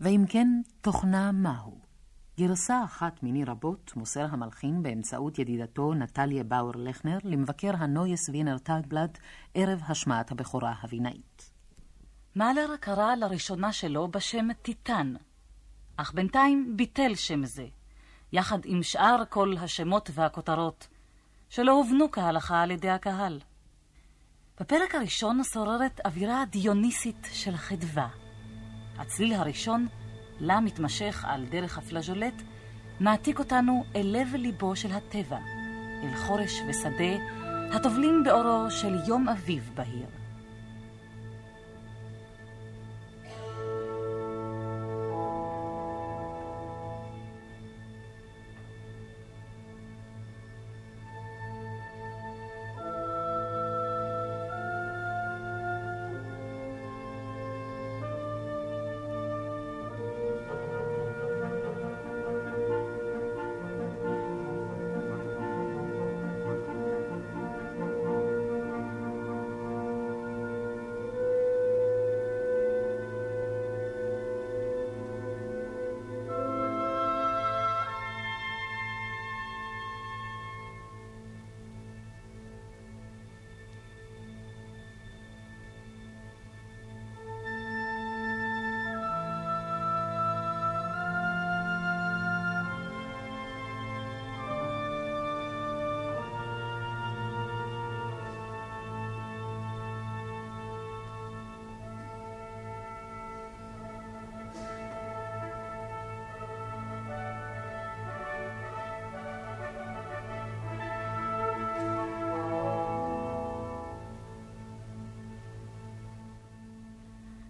[0.00, 0.48] ואם כן,
[0.80, 1.80] תוכנה מהו?
[2.38, 9.18] גרסה אחת מיני רבות מוסר המלחין באמצעות ידידתו נטליה באואר לכנר למבקר הנויס וינר טאגבלד
[9.54, 11.53] ערב השמעת הבכורה הווינאית.
[12.36, 15.14] מאלר קרא לראשונה שלו בשם טיטן,
[15.96, 17.66] אך בינתיים ביטל שם זה,
[18.32, 20.88] יחד עם שאר כל השמות והכותרות,
[21.48, 23.40] שלא הובנו כהלכה על ידי הקהל.
[24.60, 28.08] בפרק הראשון שוררת אווירה דיוניסית של חדווה.
[28.98, 29.86] הצליל הראשון,
[30.40, 32.42] לה מתמשך על דרך הפלז'ולט,
[33.00, 35.38] מעתיק אותנו אל לב ליבו של הטבע,
[36.02, 37.24] אל חורש ושדה,
[37.72, 40.23] הטובלים באורו של יום אביב בהיר.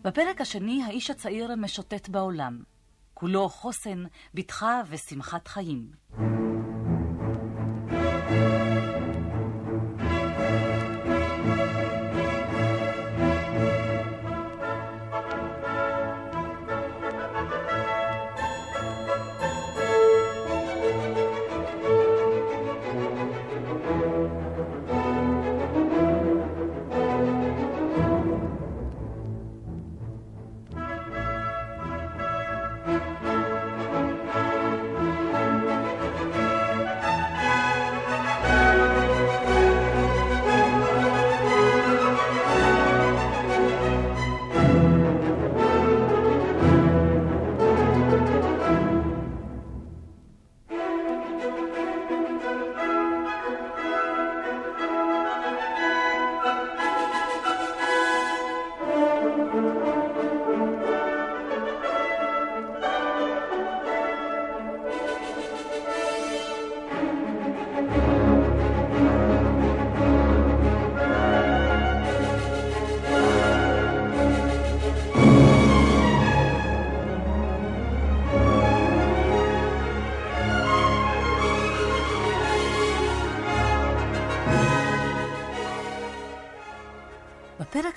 [0.05, 2.63] בפרק השני האיש הצעיר משוטט בעולם.
[3.15, 5.91] כולו חוסן, בטחה ושמחת חיים.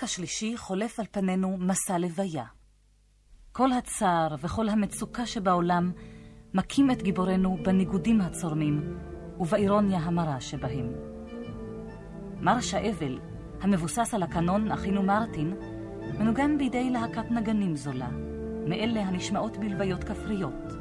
[0.07, 2.43] השלישי חולף על פנינו מסע לוויה.
[3.51, 5.91] כל הצער וכל המצוקה שבעולם
[6.53, 8.97] מכים את גיבורנו בניגודים הצורמים
[9.39, 10.93] ובאירוניה המרה שבהם.
[12.41, 13.19] מרש האבל,
[13.61, 15.53] המבוסס על הקנון אחינו מרטין,
[16.19, 18.09] מנוגן בידי להקת נגנים זולה,
[18.67, 20.73] מאלה הנשמעות בלוויות כפריות.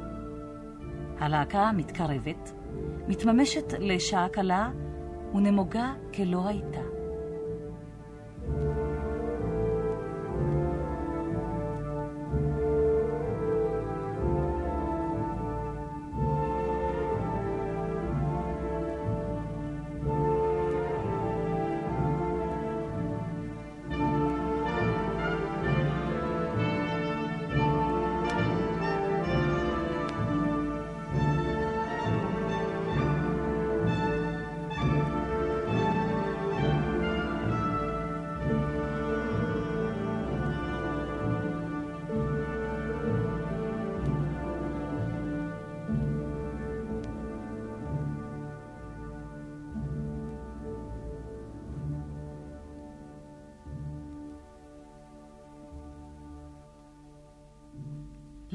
[1.19, 2.53] הלהקה מתקרבת,
[3.07, 4.69] מתממשת לשעה קלה
[5.33, 6.96] ונמוגה כלא הייתה.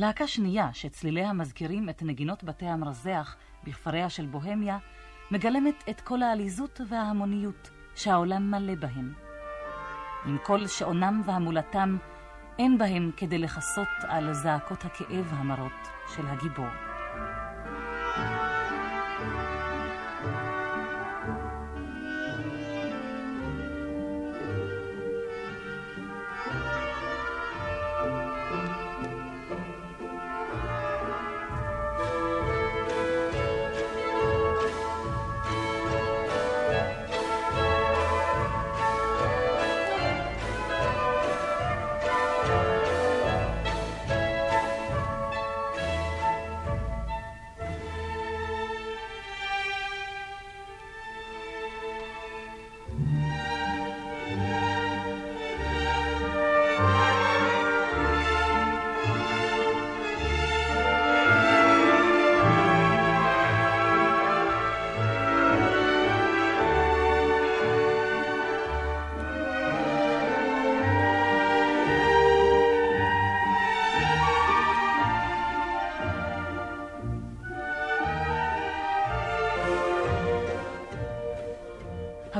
[0.02, 4.78] להקה שנייה, שצליליה מזכירים את נגינות בתי המרזח בכפריה של בוהמיה,
[5.30, 9.12] מגלמת את כל העליזות וההמוניות שהעולם מלא בהם.
[10.26, 11.96] עם כל שעונם והמולתם,
[12.58, 16.68] אין בהם כדי לכסות על זעקות הכאב המרות של הגיבור.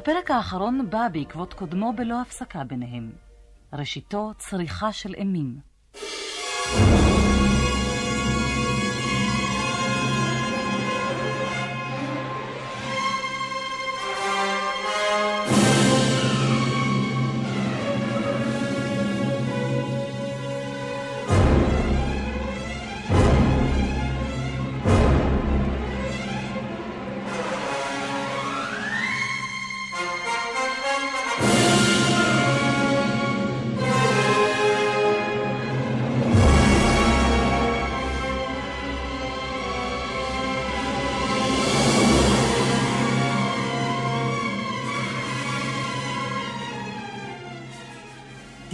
[0.03, 3.13] הפרק האחרון בא בעקבות קודמו בלא הפסקה ביניהם.
[3.73, 5.59] ראשיתו צריכה של אימים.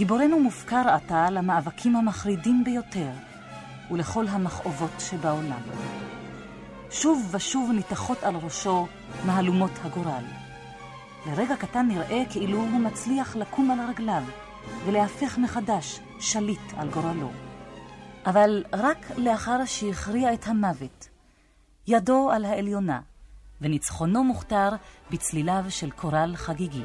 [0.09, 3.09] גיבורנו מופקר עתה למאבקים המחרידים ביותר
[3.91, 5.61] ולכל המכאובות שבעולם.
[6.91, 8.87] שוב ושוב ניתחות על ראשו
[9.25, 10.23] מהלומות הגורל.
[11.25, 14.23] לרגע קטן נראה כאילו הוא מצליח לקום על רגליו
[14.85, 17.31] ולהפך מחדש שליט על גורלו.
[18.25, 21.09] אבל רק לאחר שהכריע את המוות,
[21.87, 22.99] ידו על העליונה,
[23.61, 24.69] וניצחונו מוכתר
[25.11, 26.83] בצליליו של קורל חגיגי.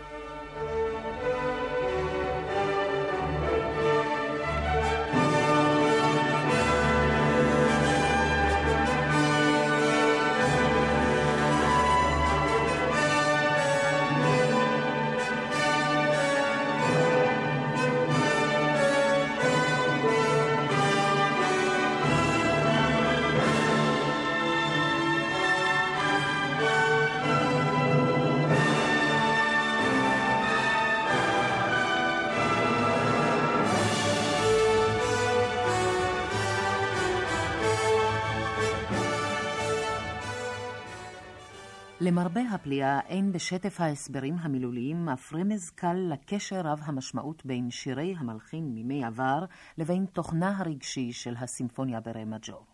[42.14, 48.74] למרבה הפליאה, אין בשטף ההסברים המילוליים אף רמז קל לקשר רב המשמעות בין שירי המלחין
[48.74, 49.44] מימי עבר
[49.78, 52.66] לבין תוכנה הרגשי של הסימפוניה מג'ור.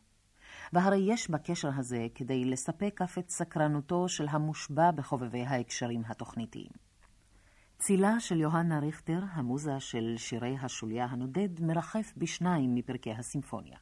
[0.73, 6.73] והרי יש בקשר הזה כדי לספק אף את סקרנותו של המושבע בחובבי ההקשרים התוכניתיים.
[7.79, 13.77] צילה של יוהנה ריכטר, המוזה של שירי השוליה הנודד, מרחף בשניים מפרקי הסימפוניה.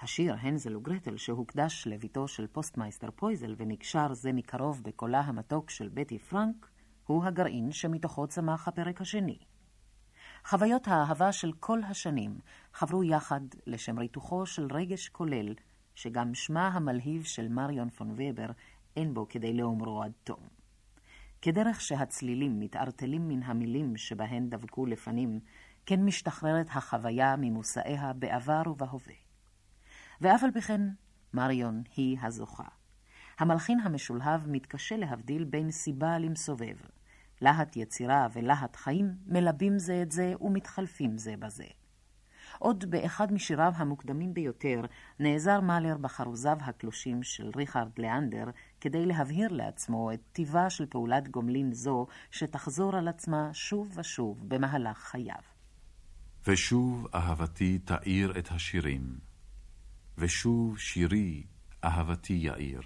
[0.00, 6.18] השיר הנזל וגרטל שהוקדש לבתו של פוסטמייסטר פויזל ונקשר זה מקרוב בקולה המתוק של בטי
[6.18, 6.70] פרנק,
[7.06, 9.38] הוא הגרעין שמתוכו צמח הפרק השני.
[10.44, 12.38] חוויות האהבה של כל השנים
[12.72, 15.54] חברו יחד לשם ריתוחו של רגש כולל
[15.94, 18.50] שגם שמה המלהיב של מריון פון ובר
[18.96, 20.40] אין בו כדי לאומרו עד תום.
[21.42, 25.40] כדרך שהצלילים מתערטלים מן המילים שבהן דבקו לפנים,
[25.86, 29.23] כן משתחררת החוויה ממושאיה בעבר ובהווה.
[30.24, 30.80] ואף על פי כן,
[31.34, 32.64] מריון היא הזוכה.
[33.38, 36.76] המלחין המשולהב מתקשה להבדיל בין סיבה למסובב.
[37.40, 41.64] להט יצירה ולהט חיים מלבים זה את זה ומתחלפים זה בזה.
[42.58, 44.80] עוד באחד משיריו המוקדמים ביותר
[45.18, 48.44] נעזר מאלר בחרוזיו הקלושים של ריכרד לאנדר
[48.80, 54.98] כדי להבהיר לעצמו את טיבה של פעולת גומלין זו שתחזור על עצמה שוב ושוב במהלך
[54.98, 55.42] חייו.
[56.46, 59.33] ושוב אהבתי תאיר את השירים,
[60.18, 61.46] ושוב שירי
[61.84, 62.82] אהבתי יאיר.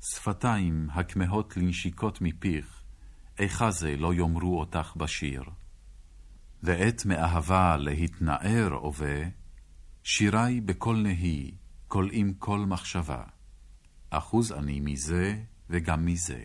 [0.00, 2.82] שפתיים הכמהות לנשיקות מפיך,
[3.38, 5.42] איכה זה לא יאמרו אותך בשיר.
[6.62, 9.28] ועת מאהבה להתנער עובה,
[10.02, 11.54] שירי בקול נהי,
[11.88, 13.24] קול עם כל מחשבה.
[14.10, 16.44] אחוז אני מזה וגם מזה.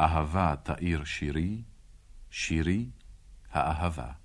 [0.00, 1.62] אהבה תאיר שירי,
[2.30, 2.90] שירי
[3.50, 4.21] האהבה.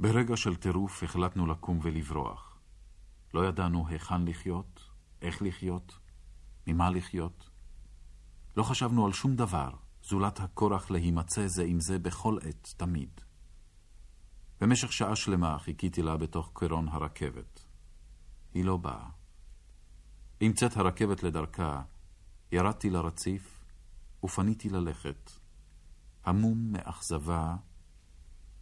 [0.00, 2.58] ברגע של טירוף החלטנו לקום ולברוח.
[3.34, 4.90] לא ידענו היכן לחיות,
[5.22, 5.98] איך לחיות,
[6.66, 7.50] ממה לחיות.
[8.56, 9.70] לא חשבנו על שום דבר,
[10.02, 13.20] זולת הכורח להימצא זה עם זה בכל עת, תמיד.
[14.60, 17.64] במשך שעה שלמה חיכיתי לה בתוך קרון הרכבת.
[18.54, 19.08] היא לא באה.
[20.40, 21.82] עם צאת הרכבת לדרכה,
[22.52, 23.64] ירדתי לרציף
[24.24, 25.30] ופניתי ללכת,
[26.24, 27.56] המום מאכזבה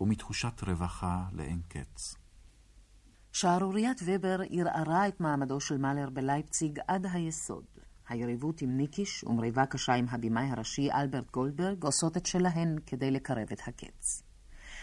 [0.01, 2.15] ומתחושת רווחה לאין קץ.
[3.33, 7.65] שערוריית ובר ערערה את מעמדו של מאלר בלייפציג עד היסוד.
[8.09, 13.47] היריבות עם ניקיש ומריבה קשה עם הבמאי הראשי אלברט גולדברג עושות את שלהן כדי לקרב
[13.53, 14.23] את הקץ.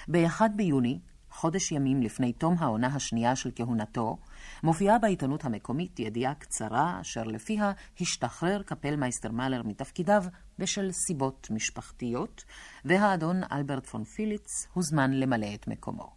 [0.07, 0.99] ב-1 ביוני
[1.35, 4.17] חודש ימים לפני תום העונה השנייה של כהונתו,
[4.63, 7.71] מופיעה בעיתונות המקומית ידיעה קצרה אשר לפיה
[8.01, 10.23] השתחרר קפלמייסטר מאלר מתפקידיו
[10.59, 12.43] בשל סיבות משפחתיות,
[12.85, 16.15] והאדון אלברט פון פיליץ הוזמן למלא את מקומו.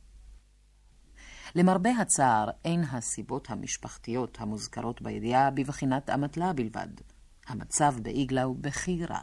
[1.54, 6.88] למרבה הצער, אין הסיבות המשפחתיות המוזכרות בידיעה בבחינת אמתלה בלבד.
[7.46, 9.20] המצב באיגלאו בכי רע.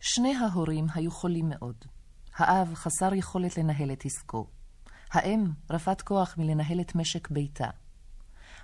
[0.00, 1.84] שני ההורים היו חולים מאוד.
[2.40, 4.46] האב חסר יכולת לנהל את עסקו.
[5.12, 7.68] האם רפת כוח מלנהל את משק ביתה.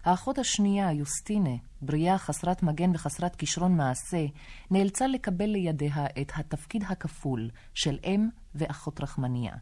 [0.04, 4.26] האחות השנייה, יוסטינה, בריאה חסרת מגן וחסרת כישרון מעשה,
[4.70, 9.52] נאלצה לקבל לידיה את התפקיד הכפול של אם ואחות רחמניה.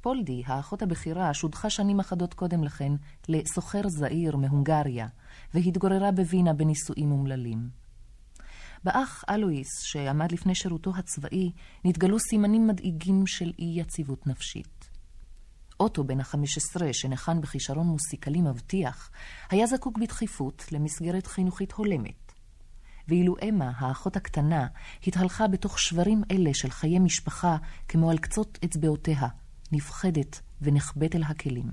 [0.00, 2.92] פולדי, האחות הבכירה, שודחה שנים אחדות קודם לכן
[3.28, 5.06] לסוחר זעיר מהונגריה,
[5.54, 7.81] והתגוררה בווינה בנישואים אומללים.
[8.84, 11.52] באח אלויס, שעמד לפני שירותו הצבאי,
[11.84, 14.90] נתגלו סימנים מדאיגים של אי-יציבות נפשית.
[15.80, 19.10] אוטו בן החמש עשרה, שניחן בכישרון מוסיקלי מבטיח,
[19.50, 22.32] היה זקוק בדחיפות למסגרת חינוכית הולמת.
[23.08, 24.66] ואילו אמה, האחות הקטנה,
[25.06, 27.56] התהלכה בתוך שברים אלה של חיי משפחה
[27.88, 29.28] כמו על קצות אצבעותיה,
[29.72, 31.70] נפחדת ונחבאת אל הכלים.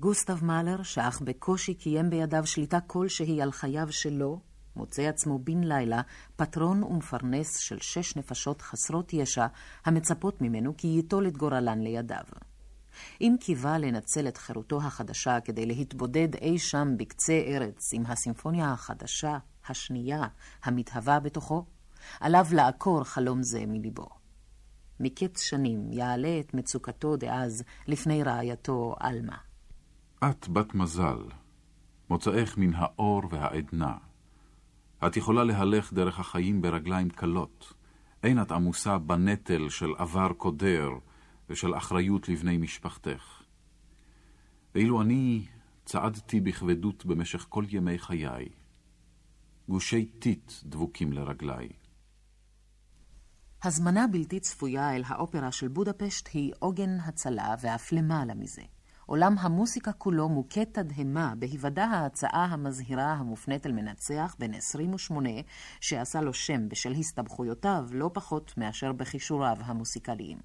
[0.00, 4.40] גוסטב מאלר, שאך בקושי קיים בידיו שליטה כלשהי על חייו שלו,
[4.76, 6.00] מוצא עצמו בן לילה
[6.36, 9.46] פטרון ומפרנס של שש נפשות חסרות ישע,
[9.84, 12.24] המצפות ממנו כי ייטול את גורלן לידיו.
[13.20, 19.38] אם קיווה לנצל את חירותו החדשה כדי להתבודד אי שם בקצה ארץ עם הסימפוניה החדשה,
[19.68, 20.22] השנייה,
[20.64, 21.64] המתהווה בתוכו,
[22.20, 24.08] עליו לעקור חלום זה מליבו.
[25.00, 29.36] מקץ שנים יעלה את מצוקתו דאז לפני רעייתו עלמה.
[30.24, 31.18] את בת מזל,
[32.10, 34.09] מוצאך מן האור והעדנה.
[35.06, 37.72] את יכולה להלך דרך החיים ברגליים קלות.
[38.22, 40.90] אין את עמוסה בנטל של עבר קודר
[41.50, 43.42] ושל אחריות לבני משפחתך.
[44.74, 45.46] ואילו אני
[45.84, 48.48] צעדתי בכבדות במשך כל ימי חיי.
[49.68, 51.68] גושי טיט דבוקים לרגליי.
[53.64, 58.62] הזמנה בלתי צפויה אל האופרה של בודפשט היא עוגן הצלה ואף למעלה מזה.
[59.10, 65.28] עולם המוסיקה כולו מוכה תדהמה בהיוודע ההצעה המזהירה המופנית אל מנצח בן 28,
[65.80, 70.38] שעשה לו שם בשל הסתבכויותיו לא פחות מאשר בכישוריו המוסיקליים.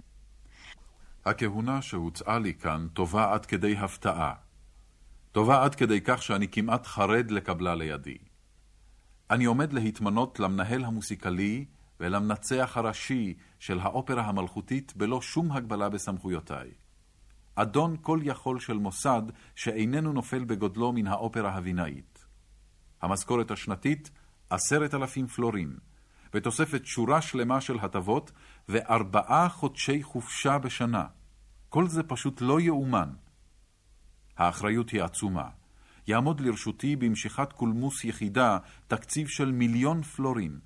[1.25, 4.33] הכהונה שהוצעה לי כאן טובה עד כדי הפתעה.
[5.31, 8.17] טובה עד כדי כך שאני כמעט חרד לקבלה לידי.
[9.29, 11.65] אני עומד להתמנות למנהל המוסיקלי
[11.99, 16.84] ולמנצח הראשי של האופרה המלכותית בלא שום הגבלה בסמכויותיי.
[17.55, 19.21] אדון כל יכול של מוסד
[19.55, 22.25] שאיננו נופל בגודלו מן האופרה הווינאית.
[23.01, 24.11] המשכורת השנתית,
[24.49, 25.77] עשרת אלפים פלורים,
[26.33, 28.31] ותוספת שורה שלמה של הטבות
[28.69, 31.05] וארבעה חודשי חופשה בשנה.
[31.69, 33.09] כל זה פשוט לא יאומן.
[34.37, 35.49] האחריות היא עצומה.
[36.07, 40.59] יעמוד לרשותי במשיכת קולמוס יחידה תקציב של מיליון פלורים.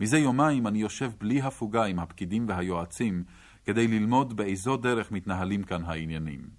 [0.00, 3.24] מזה יומיים אני יושב בלי הפוגה עם הפקידים והיועצים
[3.64, 6.50] כדי ללמוד באיזו דרך מתנהלים כאן העניינים.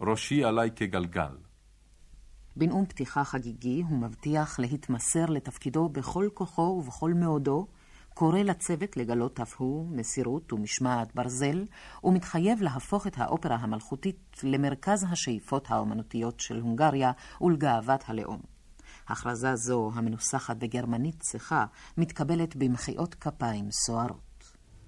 [0.00, 1.36] ראשי עליי כגלגל.
[2.56, 7.66] בנאום פתיחה חגיגי הוא מבטיח להתמסר לתפקידו בכל כוחו ובכל מאודו,
[8.14, 11.64] קורא לצוות לגלות אף הוא מסירות ומשמעת ברזל,
[12.04, 18.40] ומתחייב להפוך את האופרה המלכותית למרכז השאיפות האומנותיות של הונגריה ולגאוות הלאום.
[19.08, 21.64] הכרזה זו, המנוסחת בגרמנית צחה,
[21.96, 24.25] מתקבלת במחיאות כפיים סוערות.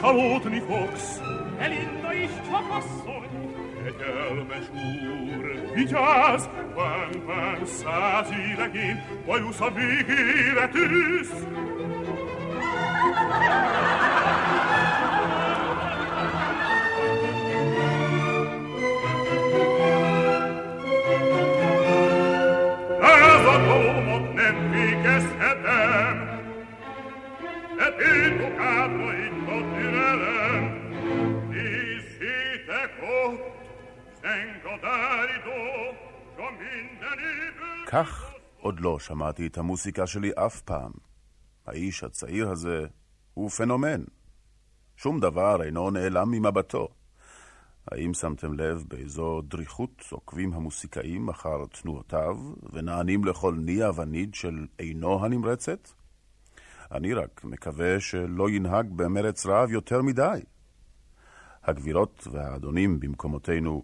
[0.00, 1.20] csalódni fogsz.
[1.58, 6.44] Elinda is csak asszony, kegyelmes úr, vigyázz,
[6.74, 11.30] pán, pán, száz idegén, bajusz a végére tűz.
[37.86, 40.92] כך עוד לא שמעתי את המוסיקה שלי אף פעם.
[41.66, 42.86] האיש הצעיר הזה
[43.34, 44.02] הוא פנומן.
[44.96, 46.88] שום דבר אינו נעלם ממבטו.
[47.92, 52.36] האם שמתם לב באיזו דריכות עוקבים המוסיקאים אחר תנועותיו
[52.72, 55.88] ונענים לכל ניע וניד של עינו הנמרצת?
[56.92, 60.40] אני רק מקווה שלא ינהג במרץ רב יותר מדי.
[61.62, 63.82] הגבירות והאדונים במקומותינו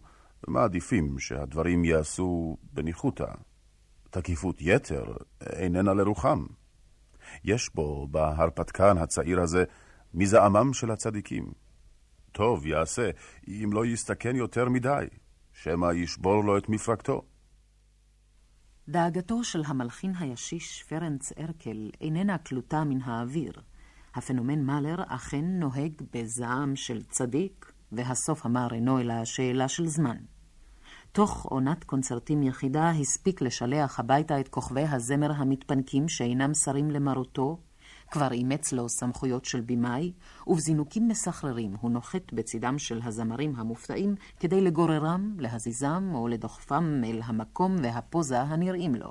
[0.49, 3.33] מעדיפים שהדברים ייעשו בניחותא.
[4.11, 5.05] תקיפות יתר
[5.41, 6.47] איננה לרוחם.
[7.45, 9.65] יש בו, בהרפתקן הצעיר הזה,
[10.15, 11.53] מזעמם של הצדיקים.
[12.33, 13.11] טוב יעשה
[13.49, 15.07] אם לא יסתכן יותר מדי,
[15.53, 17.23] שמא ישבור לו את מפרקתו.
[18.89, 23.53] דאגתו של המלחין הישיש פרנץ ארקל איננה תלותה מן האוויר.
[24.15, 30.17] הפנומן מאלר אכן נוהג בזעם של צדיק, והסוף המר אינו אלא שאלה של זמן.
[31.15, 37.59] תוך עונת קונצרטים יחידה הספיק לשלח הביתה את כוכבי הזמר המתפנקים שאינם שרים למרותו,
[38.11, 40.13] כבר אימץ לו סמכויות של במאי,
[40.47, 47.77] ובזינוקים מסחררים הוא נוחת בצדם של הזמרים המופתעים כדי לגוררם, להזיזם או לדוחפם אל המקום
[47.83, 49.11] והפוזה הנראים לו.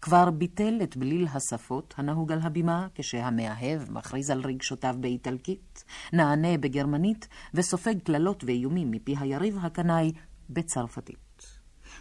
[0.00, 7.28] כבר ביטל את בליל השפות הנהוג על הבימה, כשהמאהב מכריז על רגשותיו באיטלקית, נענה בגרמנית,
[7.54, 10.12] וסופג קללות ואיומים מפי היריב הקנאי
[10.50, 11.25] בצרפתית.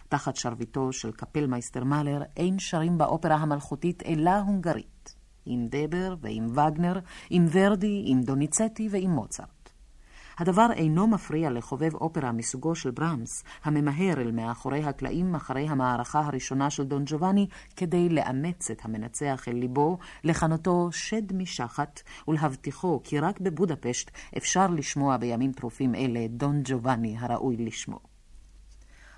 [0.09, 6.99] תחת שרביטו של קפלמייסטר מאלר אין שרים באופרה המלכותית אלא הונגרית, עם דבר ועם וגנר,
[7.29, 9.69] עם ורדי, עם דוניצטי ועם מוצרט.
[10.37, 16.69] הדבר אינו מפריע לחובב אופרה מסוגו של ברמס, הממהר אל מאחורי הקלעים אחרי המערכה הראשונה
[16.69, 23.39] של דון ג'ובאני, כדי לאמץ את המנצח אל ליבו, לכנותו שד משחת, ולהבטיחו כי רק
[23.39, 28.14] בבודפשט אפשר לשמוע בימים טרופים אלה דון ג'ובאני הראוי לשמו.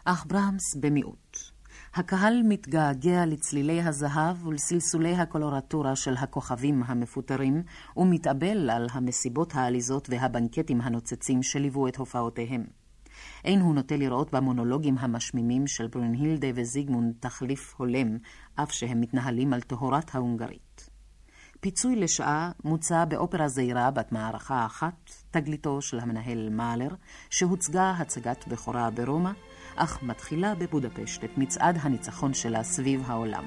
[0.10, 1.38] אך ברמס במיעוט.
[1.96, 7.64] הקהל מתגעגע לצלילי הזהב ולסלסולי הקולורטורה של הכוכבים המפוטרים,
[7.98, 12.64] ומתאבל על המסיבות העליזות והבנקטים הנוצצים שליוו את הופעותיהם.
[13.46, 18.18] אין הוא נוטה לראות במונולוגים המשמימים של ברונהילדה וזיגמונד תחליף הולם,
[18.56, 20.90] אף שהם מתנהלים על טהרת ההונגרית.
[21.60, 26.90] פיצוי לשעה מוצע באופרה זעירה בת מערכה אחת, תגליתו של המנהל מאלר,
[27.30, 29.32] שהוצגה הצגת בכורה ברומא,
[29.78, 33.44] אך מתחילה בבודפשט את מצעד הניצחון שלה סביב העולם.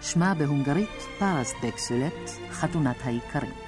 [0.00, 3.65] שמה בהונגרית פרס דקסולט, חתונת האיכרים.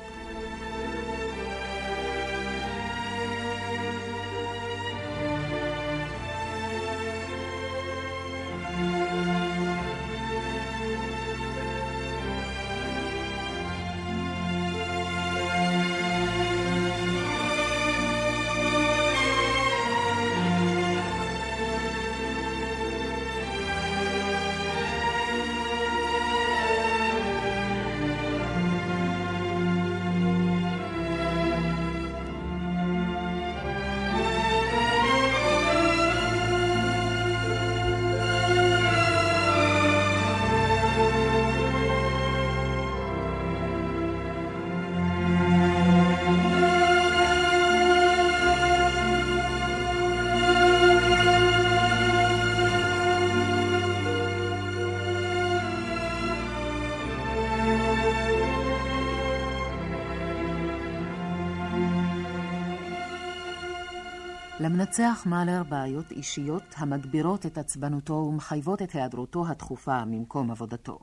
[64.89, 70.99] למנצח מאלר בעיות אישיות המגבירות את עצבנותו ומחייבות את היעדרותו התכופה ממקום עבודתו.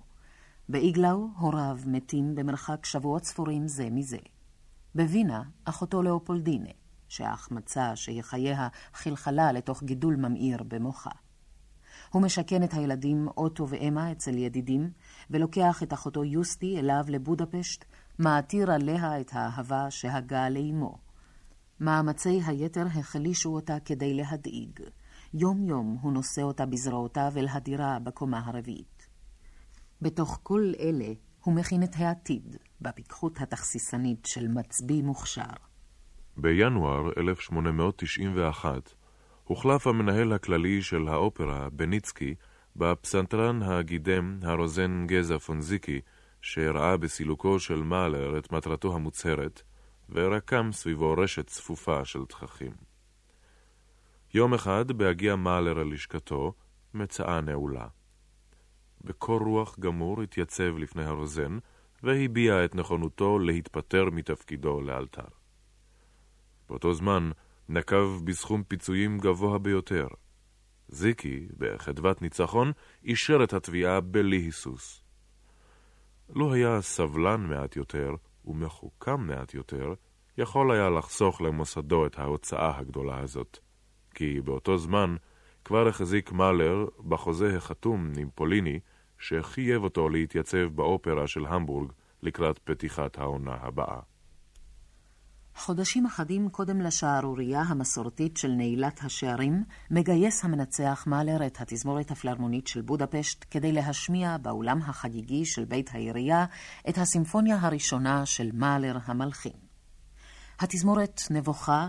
[0.69, 4.17] באיגלאו הוריו מתים במרחק שבועות ספורים זה מזה.
[4.95, 6.69] בווינה אחותו לאופולדינה,
[7.07, 11.11] שההחמצה שהיא חייה חלחלה לתוך גידול ממאיר במוחה.
[12.09, 14.89] הוא משכן את הילדים אוטו ואמה אצל ידידים,
[15.29, 17.85] ולוקח את אחותו יוסטי אליו לבודפשט,
[18.19, 21.04] מעתיר עליה את האהבה שהגה לאמו.
[21.79, 24.79] מאמצי היתר החלישו אותה כדי להדאיג.
[25.33, 29.07] יום-יום הוא נושא אותה בזרועותיו אל הדירה בקומה הרביעית.
[30.01, 31.13] בתוך כל אלה
[31.43, 35.53] הוא מכין את העתיד, בפיקחות התכסיסנית של מצביא מוכשר.
[36.37, 38.93] בינואר 1891
[39.43, 42.35] הוחלף המנהל הכללי של האופרה, בניצקי,
[42.75, 46.01] בפסנתרן הגידם הרוזן גזה פונזיקי,
[46.41, 49.61] שראה בסילוקו של מאלר את מטרתו המוצהרת,
[50.09, 52.73] ורקם סביבו רשת צפופה של תככים.
[54.33, 56.53] יום אחד, בהגיע מאלר אל לשכתו,
[56.93, 57.87] מצאה נעולה.
[59.01, 61.57] בקור רוח גמור התייצב לפני הרוזן,
[62.03, 65.27] והביע את נכונותו להתפטר מתפקידו לאלתר.
[66.69, 67.29] באותו זמן
[67.69, 70.07] נקב בסכום פיצויים גבוה ביותר.
[70.87, 72.71] זיקי, בחדוות ניצחון,
[73.03, 75.03] אישר את התביעה בלי היסוס.
[76.29, 78.11] לו היה סבלן מעט יותר,
[78.47, 79.93] ומחוכם מעט יותר,
[80.37, 83.59] יכול היה לחסוך למוסדו את ההוצאה הגדולה הזאת.
[84.13, 85.15] כי באותו זמן
[85.65, 88.79] כבר החזיק מאלר בחוזה החתום עם פוליני,
[89.19, 91.91] שחייב אותו להתייצב באופרה של המבורג
[92.23, 93.99] לקראת פתיחת העונה הבאה.
[95.57, 102.81] חודשים אחדים קודם לשערורייה המסורתית של נעילת השערים, מגייס המנצח מאלר את התזמורת הפלרמונית של
[102.81, 106.45] בודפשט כדי להשמיע באולם החגיגי של בית העירייה
[106.89, 109.57] את הסימפוניה הראשונה של מאלר המלחין.
[110.59, 111.87] התזמורת נבוכה,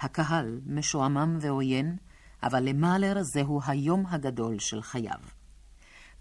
[0.00, 1.96] הקהל משועמם ועוין,
[2.42, 5.37] אבל למאלר זהו היום הגדול של חייו.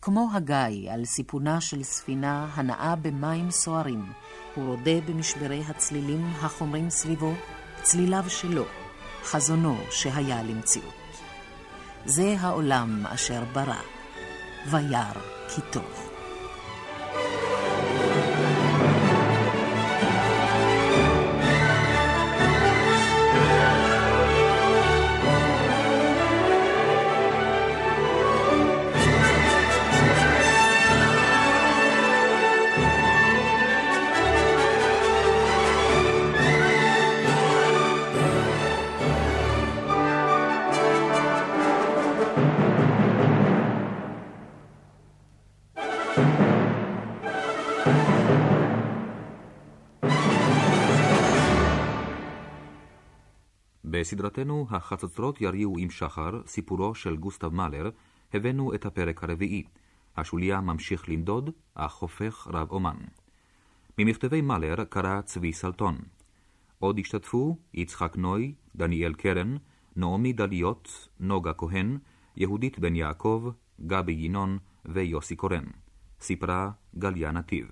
[0.01, 4.05] כמו הגיא על סיפונה של ספינה הנעה במים סוערים,
[4.55, 7.33] הוא רודה במשברי הצלילים החומרים סביבו,
[7.81, 8.63] צליליו שלו,
[9.23, 10.93] חזונו שהיה למציאות.
[12.05, 13.81] זה העולם אשר ברא,
[14.71, 16.06] וירא כי טוב.
[54.07, 57.89] בסדרתנו "החצוצרות יריעו עם שחר", סיפורו של גוסטב מאלר,
[58.33, 59.63] הבאנו את הפרק הרביעי.
[60.17, 62.97] השוליה ממשיך לנדוד, אך הופך רב אומן.
[63.97, 65.97] ממכתבי מאלר קרא צבי סלטון.
[66.79, 69.55] עוד השתתפו יצחק נוי, דניאל קרן,
[69.95, 71.97] נעמי דליות, נוגה כהן,
[72.35, 73.49] יהודית בן יעקב,
[73.85, 75.65] גבי ינון ויוסי קורן.
[76.21, 77.67] סיפרה גליה נתיב.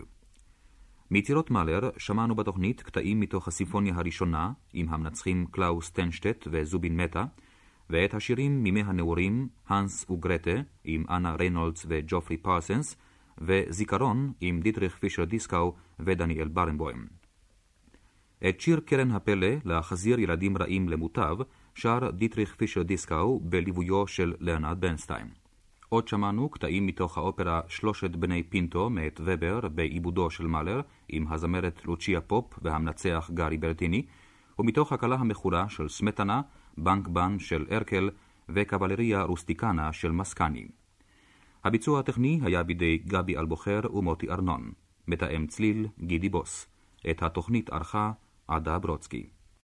[1.16, 7.26] מיצירות מאלר שמענו בתוכנית קטעים מתוך הסימפוניה הראשונה, עם המנצחים קלאוס טנשטט וזובין מטה,
[7.89, 10.51] ואת השירים מימי הנעורים, האנס וגרטה,
[10.84, 12.95] עם אנה ריינולדס וג'ופרי פרסנס,
[13.38, 17.07] וזיכרון עם דיטריך פישר דיסקאו ודניאל ברנבוים.
[18.49, 21.38] את שיר קרן הפלא להחזיר ילדים רעים למוטב,
[21.76, 25.44] שר דיטריך פישר דיסקאו בליוויו של לאונרד ברנסטיין.
[25.95, 31.85] עוד שמענו קטעים מתוך האופרה שלושת בני פינטו מאת ובר בעיבודו של מאלר עם הזמרת
[31.85, 34.05] לוצ'יה פופ והמנצח גארי ברטיני
[34.59, 36.41] ומתוך הקלה המכורה של סמטנה,
[36.77, 38.09] בנק בן של ארקל
[38.49, 40.67] וקבלריה רוסטיקנה של מסקני.
[41.63, 44.71] הביצוע הטכני היה בידי גבי אלבוחר ומוטי ארנון,
[45.07, 46.67] מתאם צליל גידי בוס.
[47.09, 48.11] את התוכנית ערכה
[48.47, 49.34] עדה ברודסקי.